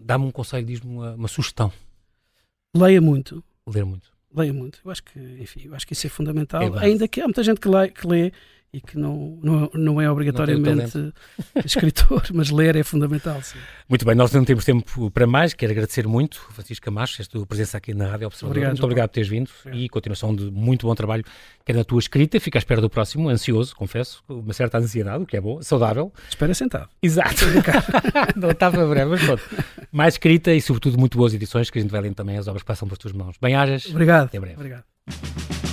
[0.00, 1.72] dá-me um conselho, diz-me uma, uma sugestão.
[2.76, 3.42] Leia muito.
[3.66, 4.08] Ler muito.
[4.34, 4.80] Leia muito.
[4.84, 6.62] Eu acho que, enfim, eu acho que isso é fundamental.
[6.62, 8.32] É ainda que há muita gente que lê, que lê
[8.72, 11.12] e que não, não, não é obrigatoriamente
[11.64, 13.40] escritor, mas ler é fundamental.
[13.42, 13.58] Sim.
[13.88, 15.54] Muito bem, nós não temos tempo para mais.
[15.54, 18.50] Quero agradecer muito, Francisco Camacho, esta tua presença aqui na Rádio Observador.
[18.50, 19.82] Obrigado, muito João obrigado por teres vindo Obrigado.
[19.82, 21.24] e continuação de muito bom trabalho,
[21.64, 22.38] quer na tua escrita.
[22.38, 25.62] Fico à espera do próximo, ansioso, confesso, com uma certa ansiedade, o que é bom,
[25.62, 26.12] saudável.
[26.28, 26.90] Espera sentado.
[27.02, 27.46] Exato.
[28.36, 29.42] não estava breve, mas pronto.
[29.90, 32.62] Mais escrita e, sobretudo, muito boas edições, que a gente vai lendo também as obras
[32.62, 33.36] que passam pelas tuas mãos.
[33.40, 33.86] Bem-ajas.
[33.86, 34.26] Obrigado.
[34.26, 34.56] Até breve.
[34.56, 35.67] Obrigado.